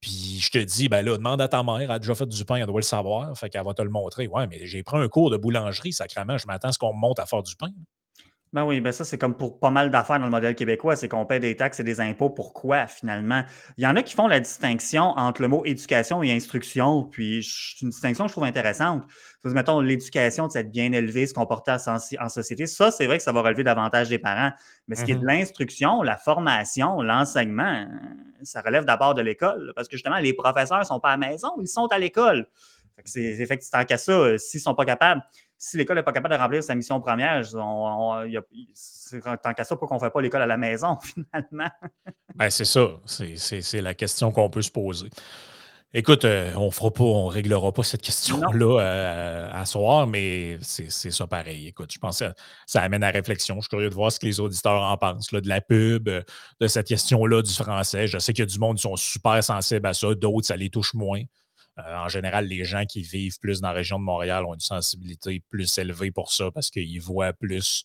Puis 0.00 0.40
je 0.40 0.50
te 0.50 0.58
dis, 0.58 0.88
ben 0.88 1.02
là, 1.04 1.16
demande 1.16 1.40
à 1.42 1.48
ta 1.48 1.62
mère, 1.62 1.80
elle 1.80 1.90
a 1.90 1.98
déjà 1.98 2.14
fait 2.14 2.26
du 2.26 2.44
pain, 2.44 2.56
elle 2.56 2.66
doit 2.66 2.80
le 2.80 2.82
savoir, 2.84 3.36
fait 3.36 3.50
qu'elle 3.50 3.64
va 3.64 3.74
te 3.74 3.82
le 3.82 3.90
montrer. 3.90 4.28
Ouais, 4.28 4.46
mais 4.46 4.66
j'ai 4.66 4.82
pris 4.82 4.96
un 4.98 5.08
cours 5.08 5.30
de 5.30 5.36
boulangerie, 5.36 5.92
sacrément, 5.92 6.38
je 6.38 6.46
m'attends 6.46 6.68
à 6.68 6.72
ce 6.72 6.78
qu'on 6.78 6.94
me 6.94 6.98
monte 7.00 7.18
à 7.18 7.26
faire 7.26 7.42
du 7.42 7.54
pain. 7.56 7.68
Ben 8.52 8.64
oui, 8.64 8.80
ben 8.80 8.90
ça, 8.90 9.04
c'est 9.04 9.16
comme 9.16 9.36
pour 9.36 9.60
pas 9.60 9.70
mal 9.70 9.92
d'affaires 9.92 10.18
dans 10.18 10.24
le 10.24 10.30
modèle 10.32 10.56
québécois, 10.56 10.96
c'est 10.96 11.08
qu'on 11.08 11.24
paie 11.24 11.38
des 11.38 11.54
taxes 11.54 11.78
et 11.78 11.84
des 11.84 12.00
impôts. 12.00 12.30
Pourquoi, 12.30 12.88
finalement? 12.88 13.44
Il 13.76 13.84
y 13.84 13.86
en 13.86 13.94
a 13.94 14.02
qui 14.02 14.12
font 14.12 14.26
la 14.26 14.40
distinction 14.40 15.04
entre 15.16 15.40
le 15.42 15.46
mot 15.46 15.64
éducation 15.64 16.20
et 16.24 16.32
instruction, 16.32 17.04
puis 17.04 17.44
c'est 17.44 17.82
une 17.82 17.90
distinction 17.90 18.24
que 18.24 18.30
je 18.30 18.32
trouve 18.32 18.44
intéressante. 18.44 19.04
Mettons, 19.44 19.78
l'éducation, 19.78 20.48
de 20.48 20.52
s'être 20.52 20.72
bien 20.72 20.90
élevé, 20.90 21.28
se 21.28 21.34
comporter 21.34 21.76
en 22.18 22.28
société, 22.28 22.66
ça, 22.66 22.90
c'est 22.90 23.06
vrai 23.06 23.18
que 23.18 23.22
ça 23.22 23.30
va 23.30 23.40
relever 23.40 23.62
davantage 23.62 24.08
des 24.08 24.18
parents. 24.18 24.50
Mais 24.88 24.96
ce 24.96 25.04
qui 25.04 25.12
est 25.12 25.14
de 25.14 25.20
mm-hmm. 25.20 25.38
l'instruction, 25.38 26.02
la 26.02 26.16
formation, 26.16 27.02
l'enseignement, 27.02 27.86
ça 28.42 28.62
relève 28.62 28.84
d'abord 28.84 29.14
de 29.14 29.22
l'école, 29.22 29.72
parce 29.76 29.86
que 29.86 29.96
justement, 29.96 30.18
les 30.18 30.32
professeurs 30.32 30.80
ne 30.80 30.84
sont 30.84 30.98
pas 30.98 31.10
à 31.10 31.16
la 31.16 31.28
maison, 31.28 31.50
ils 31.60 31.68
sont 31.68 31.86
à 31.86 31.98
l'école. 32.00 32.48
C'est 33.04 33.22
effectivement 33.22 33.80
tant 33.80 33.86
qu'à 33.86 33.96
ça, 33.96 34.36
s'ils 34.38 34.58
ne 34.58 34.62
sont 34.62 34.74
pas 34.74 34.84
capables 34.84 35.22
si 35.62 35.76
l'école 35.76 35.96
n'est 35.96 36.02
pas 36.02 36.12
capable 36.12 36.34
de 36.34 36.40
remplir 36.40 36.64
sa 36.64 36.74
mission 36.74 37.02
première, 37.02 37.46
on, 37.54 38.24
tant 39.42 39.52
qu'à 39.52 39.64
ça, 39.64 39.76
pourquoi 39.76 39.88
qu'on 39.88 40.02
ne 40.02 40.08
fait 40.08 40.10
pas 40.10 40.22
l'école 40.22 40.40
à 40.40 40.46
la 40.46 40.56
maison, 40.56 40.96
finalement? 41.02 41.70
ben, 42.34 42.48
c'est 42.48 42.64
ça. 42.64 42.88
C'est 43.04 43.82
la 43.82 43.92
question 43.92 44.32
qu'on 44.32 44.48
peut 44.48 44.62
se 44.62 44.70
poser. 44.70 45.10
Écoute, 45.92 46.24
euh, 46.24 46.54
on 46.56 46.70
fera 46.70 46.90
pas, 46.90 47.04
on 47.04 47.26
réglera 47.26 47.72
pas 47.72 47.82
cette 47.82 48.00
question-là 48.00 48.80
euh, 48.80 49.50
à 49.52 49.66
soir, 49.66 50.06
mais 50.06 50.56
c'est 50.62 50.88
ça 50.88 51.26
pareil. 51.26 51.66
Écoute, 51.66 51.92
je 51.92 51.98
pense 51.98 52.20
que 52.20 52.32
ça, 52.66 52.80
amène 52.80 53.04
à 53.04 53.10
réflexion. 53.10 53.56
Je 53.56 53.62
suis 53.62 53.68
curieux 53.68 53.90
de 53.90 53.94
voir 53.94 54.10
ce 54.10 54.18
que 54.18 54.24
les 54.24 54.40
auditeurs 54.40 54.80
en 54.80 54.96
pensent, 54.96 55.30
là, 55.30 55.42
de 55.42 55.48
la 55.48 55.60
pub, 55.60 56.08
euh, 56.08 56.22
de 56.60 56.68
cette 56.68 56.86
question-là 56.86 57.42
du 57.42 57.52
français. 57.52 58.06
Je 58.06 58.18
sais 58.18 58.32
qu'il 58.32 58.42
y 58.42 58.48
a 58.48 58.50
du 58.50 58.58
monde 58.58 58.76
qui 58.76 58.82
sont 58.82 58.96
super 58.96 59.44
sensibles 59.44 59.86
à 59.86 59.92
ça, 59.92 60.14
d'autres, 60.14 60.46
ça 60.46 60.56
les 60.56 60.70
touche 60.70 60.94
moins. 60.94 61.20
Euh, 61.86 61.96
en 61.96 62.08
général, 62.08 62.46
les 62.46 62.64
gens 62.64 62.84
qui 62.84 63.02
vivent 63.02 63.38
plus 63.40 63.60
dans 63.60 63.68
la 63.68 63.74
région 63.74 63.98
de 63.98 64.04
Montréal 64.04 64.44
ont 64.44 64.54
une 64.54 64.60
sensibilité 64.60 65.42
plus 65.48 65.78
élevée 65.78 66.10
pour 66.10 66.32
ça 66.32 66.50
parce 66.50 66.70
qu'ils 66.70 67.00
voient 67.00 67.32
plus 67.32 67.84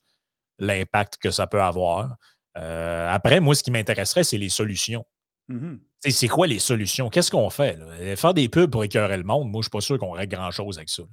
l'impact 0.60 1.17
que 1.17 1.31
ça 1.31 1.47
peut 1.47 1.62
avoir. 1.62 2.15
Euh, 2.58 3.10
après, 3.10 3.39
moi, 3.39 3.55
ce 3.55 3.63
qui 3.63 3.71
m'intéresserait, 3.71 4.23
c'est 4.23 4.38
les 4.38 4.49
solutions. 4.49 5.05
Mm-hmm. 5.49 5.79
C'est 6.08 6.27
quoi 6.27 6.47
les 6.47 6.60
solutions? 6.60 7.10
Qu'est-ce 7.10 7.31
qu'on 7.31 7.49
fait? 7.49 7.79
Faire 8.15 8.34
des 8.34 8.49
pubs 8.49 8.69
pour 8.69 8.84
écœurer 8.84 9.17
le 9.17 9.23
monde, 9.23 9.49
moi, 9.49 9.53
je 9.55 9.58
ne 9.60 9.63
suis 9.63 9.69
pas 9.69 9.81
sûr 9.81 9.97
qu'on 9.97 10.12
règle 10.12 10.36
grand-chose 10.36 10.77
avec 10.77 10.89
ça. 10.89 11.03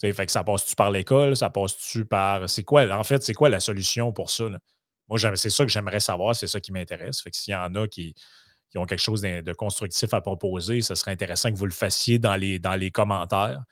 fait 0.00 0.26
que 0.26 0.32
ça 0.32 0.44
passe-tu 0.44 0.74
par 0.74 0.90
l'école? 0.90 1.36
Ça 1.36 1.50
passe-tu 1.50 2.04
par. 2.04 2.48
C'est 2.48 2.64
quoi, 2.64 2.88
en 2.90 3.04
fait, 3.04 3.22
c'est 3.22 3.34
quoi 3.34 3.48
la 3.48 3.60
solution 3.60 4.12
pour 4.12 4.30
ça? 4.30 4.44
Moi, 5.08 5.18
c'est 5.36 5.50
ça 5.50 5.64
que 5.64 5.70
j'aimerais 5.70 6.00
savoir, 6.00 6.36
c'est 6.36 6.46
ça 6.46 6.60
qui 6.60 6.72
m'intéresse. 6.72 7.22
Fait 7.22 7.30
que 7.30 7.36
s'il 7.36 7.52
y 7.52 7.56
en 7.56 7.74
a 7.74 7.88
qui, 7.88 8.14
qui 8.70 8.78
ont 8.78 8.84
quelque 8.84 9.00
chose 9.00 9.22
de, 9.22 9.52
constructif 9.52 10.12
à 10.12 10.20
proposer, 10.20 10.82
ce 10.82 10.94
serait 10.94 11.12
intéressant 11.12 11.50
que 11.50 11.56
vous 11.56 11.66
le 11.66 11.72
fassiez 11.72 12.18
dans 12.18 12.36
les, 12.36 12.58
dans 12.58 12.74
les 12.74 12.90
commentaires, 12.90 13.62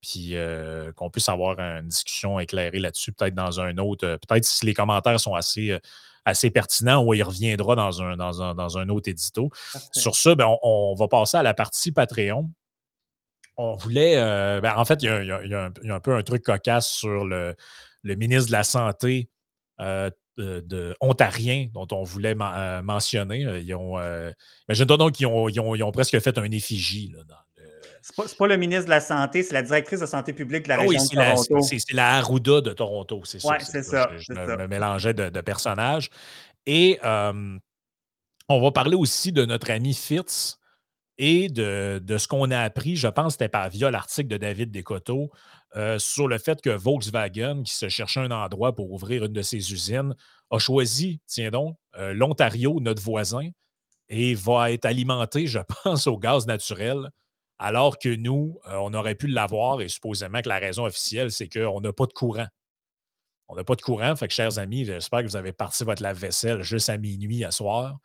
puis 0.00 0.30
euh, 0.36 0.92
qu'on 0.92 1.10
puisse 1.10 1.28
avoir 1.28 1.58
une 1.58 1.88
discussion 1.88 2.38
éclairée 2.38 2.78
là-dessus, 2.78 3.12
peut-être 3.12 3.34
dans 3.34 3.60
un 3.60 3.78
autre. 3.78 4.06
Euh, 4.06 4.18
peut-être 4.18 4.44
si 4.44 4.66
les 4.66 4.74
commentaires 4.74 5.18
sont 5.18 5.34
assez, 5.34 5.70
euh, 5.70 5.78
assez 6.24 6.50
pertinents, 6.50 7.02
ou 7.04 7.14
il 7.14 7.22
reviendra 7.22 7.74
dans 7.74 8.02
un, 8.02 8.16
dans 8.16 8.78
un, 8.78 8.88
autre 8.90 9.08
édito. 9.08 9.50
Sur 9.92 10.14
ça, 10.14 10.34
ben, 10.34 10.54
on, 10.62 10.94
va 10.94 11.08
passer 11.08 11.38
à 11.38 11.42
la 11.42 11.54
partie 11.54 11.90
Patreon. 11.90 12.50
On 13.56 13.76
voulait. 13.76 14.16
Ben, 14.60 14.74
en 14.76 14.84
fait, 14.84 15.02
il 15.02 15.06
y, 15.06 15.54
a, 15.54 15.70
un, 15.94 16.00
peu 16.00 16.14
un 16.14 16.22
truc 16.22 16.42
cocasse 16.42 16.88
sur 16.88 17.24
le, 17.24 17.54
le 18.02 18.14
ministre 18.14 18.48
de 18.48 18.52
la 18.52 18.64
Santé 18.64 19.28
de, 20.36 20.96
ontariens 21.00 21.68
dont 21.72 21.86
on 21.92 22.02
voulait 22.02 22.36
euh, 22.40 22.82
mentionner. 22.82 23.46
Euh, 23.46 23.60
ils 23.60 23.74
ont, 23.74 23.98
euh, 23.98 24.30
imagine-toi 24.68 24.96
donc 24.96 25.12
qu'ils 25.12 25.26
ont, 25.26 25.48
ont, 25.48 25.92
presque 25.92 26.18
fait 26.20 26.38
un 26.38 26.50
effigie. 26.50 27.12
Là, 27.14 27.24
dans 27.24 27.36
c'est 28.02 28.36
pas, 28.36 28.46
le 28.46 28.58
ministre 28.58 28.84
de 28.84 28.90
la 28.90 29.00
Santé, 29.00 29.42
c'est 29.42 29.54
la 29.54 29.62
directrice 29.62 30.00
de 30.00 30.06
santé 30.06 30.34
publique 30.34 30.64
de 30.64 30.68
la 30.68 30.74
ah 30.74 30.80
région 30.82 31.02
de 31.04 31.14
Toronto. 31.14 31.62
C'est 31.62 31.92
la 31.94 32.16
Arruda 32.16 32.60
de 32.60 32.72
Toronto, 32.74 33.22
c'est 33.24 33.40
ça. 33.40 33.48
Oui, 33.48 33.56
c'est 33.60 33.82
ça. 33.82 34.10
Je, 34.18 34.34
me, 34.34 34.66
mélangeais 34.66 35.14
de, 35.14 35.40
personnages. 35.40 36.10
Et 36.66 36.98
on 37.02 38.60
va 38.60 38.70
parler 38.72 38.94
aussi 38.94 39.32
de 39.32 39.46
notre 39.46 39.70
ami 39.70 39.94
Fitz 39.94 40.58
et 41.16 41.48
de, 41.48 41.98
de 42.02 42.18
ce 42.18 42.28
qu'on 42.28 42.50
a 42.50 42.60
appris, 42.60 42.96
je 42.96 43.08
pense 43.08 43.36
que 43.36 43.44
c'était 43.44 43.68
via 43.70 43.90
l'article 43.90 44.28
de 44.28 44.36
David 44.36 44.70
Descoteaux, 44.70 45.30
euh, 45.76 45.98
sur 45.98 46.28
le 46.28 46.38
fait 46.38 46.60
que 46.62 46.70
Volkswagen, 46.70 47.64
qui 47.64 47.74
se 47.74 47.88
cherchait 47.88 48.20
un 48.20 48.30
endroit 48.30 48.76
pour 48.76 48.92
ouvrir 48.92 49.24
une 49.24 49.32
de 49.32 49.42
ses 49.42 49.72
usines, 49.72 50.14
a 50.50 50.58
choisi, 50.58 51.20
tiens 51.26 51.50
donc, 51.50 51.76
euh, 51.96 52.14
l'Ontario, 52.14 52.78
notre 52.80 53.02
voisin, 53.02 53.50
et 54.08 54.34
va 54.34 54.70
être 54.70 54.84
alimenté, 54.84 55.48
je 55.48 55.58
pense, 55.82 56.06
au 56.06 56.16
gaz 56.16 56.46
naturel, 56.46 57.10
alors 57.58 57.98
que 57.98 58.14
nous, 58.14 58.60
euh, 58.68 58.76
on 58.76 58.94
aurait 58.94 59.16
pu 59.16 59.26
l'avoir, 59.26 59.80
et 59.80 59.88
supposément 59.88 60.42
que 60.42 60.48
la 60.48 60.58
raison 60.58 60.84
officielle, 60.84 61.32
c'est 61.32 61.48
qu'on 61.48 61.80
n'a 61.80 61.92
pas 61.92 62.06
de 62.06 62.12
courant. 62.12 62.46
On 63.48 63.56
n'a 63.56 63.64
pas 63.64 63.74
de 63.74 63.82
courant, 63.82 64.14
fait 64.14 64.28
que, 64.28 64.34
chers 64.34 64.58
amis, 64.58 64.84
j'espère 64.84 65.22
que 65.22 65.26
vous 65.26 65.36
avez 65.36 65.52
parti 65.52 65.82
votre 65.82 66.02
lave-vaisselle 66.02 66.62
juste 66.62 66.88
à 66.88 66.98
minuit 66.98 67.44
à 67.44 67.50
soir 67.50 67.98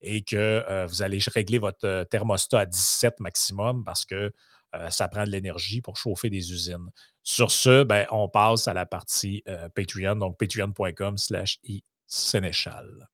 et 0.00 0.22
que 0.22 0.86
vous 0.86 1.02
allez 1.02 1.18
régler 1.26 1.58
votre 1.58 2.04
thermostat 2.04 2.60
à 2.60 2.66
17 2.66 3.20
maximum 3.20 3.84
parce 3.84 4.04
que 4.04 4.32
ça 4.90 5.08
prend 5.08 5.24
de 5.24 5.30
l'énergie 5.30 5.80
pour 5.80 5.96
chauffer 5.96 6.30
des 6.30 6.52
usines. 6.52 6.90
Sur 7.22 7.50
ce, 7.50 7.82
ben, 7.82 8.06
on 8.10 8.28
passe 8.28 8.68
à 8.68 8.74
la 8.74 8.86
partie 8.86 9.42
euh, 9.48 9.68
Patreon, 9.74 10.16
donc 10.16 10.38
patreon.com 10.38 11.16
slash 11.18 11.58
Sénéchal. 12.06 13.08